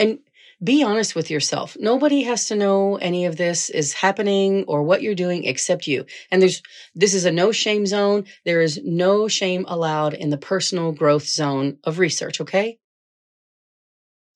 And 0.00 0.18
be 0.62 0.82
honest 0.82 1.14
with 1.14 1.30
yourself. 1.30 1.76
Nobody 1.78 2.22
has 2.24 2.46
to 2.48 2.56
know 2.56 2.96
any 2.96 3.24
of 3.26 3.36
this 3.36 3.70
is 3.70 3.94
happening 3.94 4.64
or 4.64 4.82
what 4.82 5.02
you're 5.02 5.14
doing 5.14 5.44
except 5.44 5.86
you. 5.86 6.04
And 6.30 6.42
there's, 6.42 6.62
this 6.94 7.14
is 7.14 7.24
a 7.24 7.30
no 7.30 7.52
shame 7.52 7.86
zone. 7.86 8.26
There 8.44 8.60
is 8.60 8.80
no 8.84 9.28
shame 9.28 9.64
allowed 9.68 10.14
in 10.14 10.30
the 10.30 10.36
personal 10.36 10.92
growth 10.92 11.26
zone 11.26 11.78
of 11.84 11.98
research. 11.98 12.40
Okay. 12.40 12.78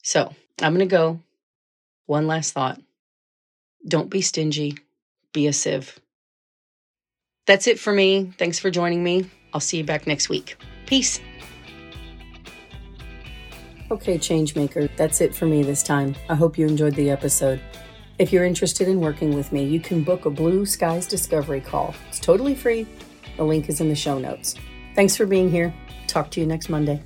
So 0.03 0.35
I'm 0.63 0.75
going 0.75 0.89
to 0.89 0.97
go. 0.97 1.21
One 2.07 2.27
last 2.27 2.53
thought. 2.53 2.81
Don't 3.87 4.11
be 4.11 4.23
stingy. 4.23 4.79
Be 5.33 5.47
a 5.47 5.53
sieve. 5.53 5.99
That's 7.47 7.67
it 7.67 7.79
for 7.79 7.93
me. 7.93 8.33
Thanks 8.39 8.59
for 8.59 8.71
joining 8.71 9.05
me. 9.05 9.31
I'll 9.53 9.61
see 9.61 9.79
you 9.79 9.85
back 9.85 10.07
next 10.07 10.29
week. 10.29 10.57
Peace. 10.87 11.21
Okay, 13.91 14.17
Changemaker, 14.17 14.89
that's 14.97 15.21
it 15.21 15.35
for 15.35 15.45
me 15.45 15.63
this 15.63 15.83
time. 15.83 16.15
I 16.31 16.35
hope 16.35 16.57
you 16.57 16.67
enjoyed 16.67 16.95
the 16.95 17.11
episode. 17.11 17.61
If 18.19 18.33
you're 18.33 18.45
interested 18.45 18.89
in 18.89 19.01
working 19.01 19.35
with 19.35 19.53
me, 19.53 19.65
you 19.65 19.79
can 19.79 20.03
book 20.03 20.25
a 20.25 20.31
Blue 20.31 20.65
Skies 20.65 21.07
Discovery 21.07 21.61
call. 21.61 21.95
It's 22.09 22.19
totally 22.19 22.55
free. 22.55 22.87
The 23.37 23.45
link 23.45 23.69
is 23.69 23.81
in 23.81 23.89
the 23.89 23.95
show 23.95 24.19
notes. 24.19 24.55
Thanks 24.95 25.17
for 25.17 25.27
being 25.27 25.51
here. 25.51 25.75
Talk 26.07 26.31
to 26.31 26.41
you 26.41 26.47
next 26.47 26.69
Monday. 26.71 27.03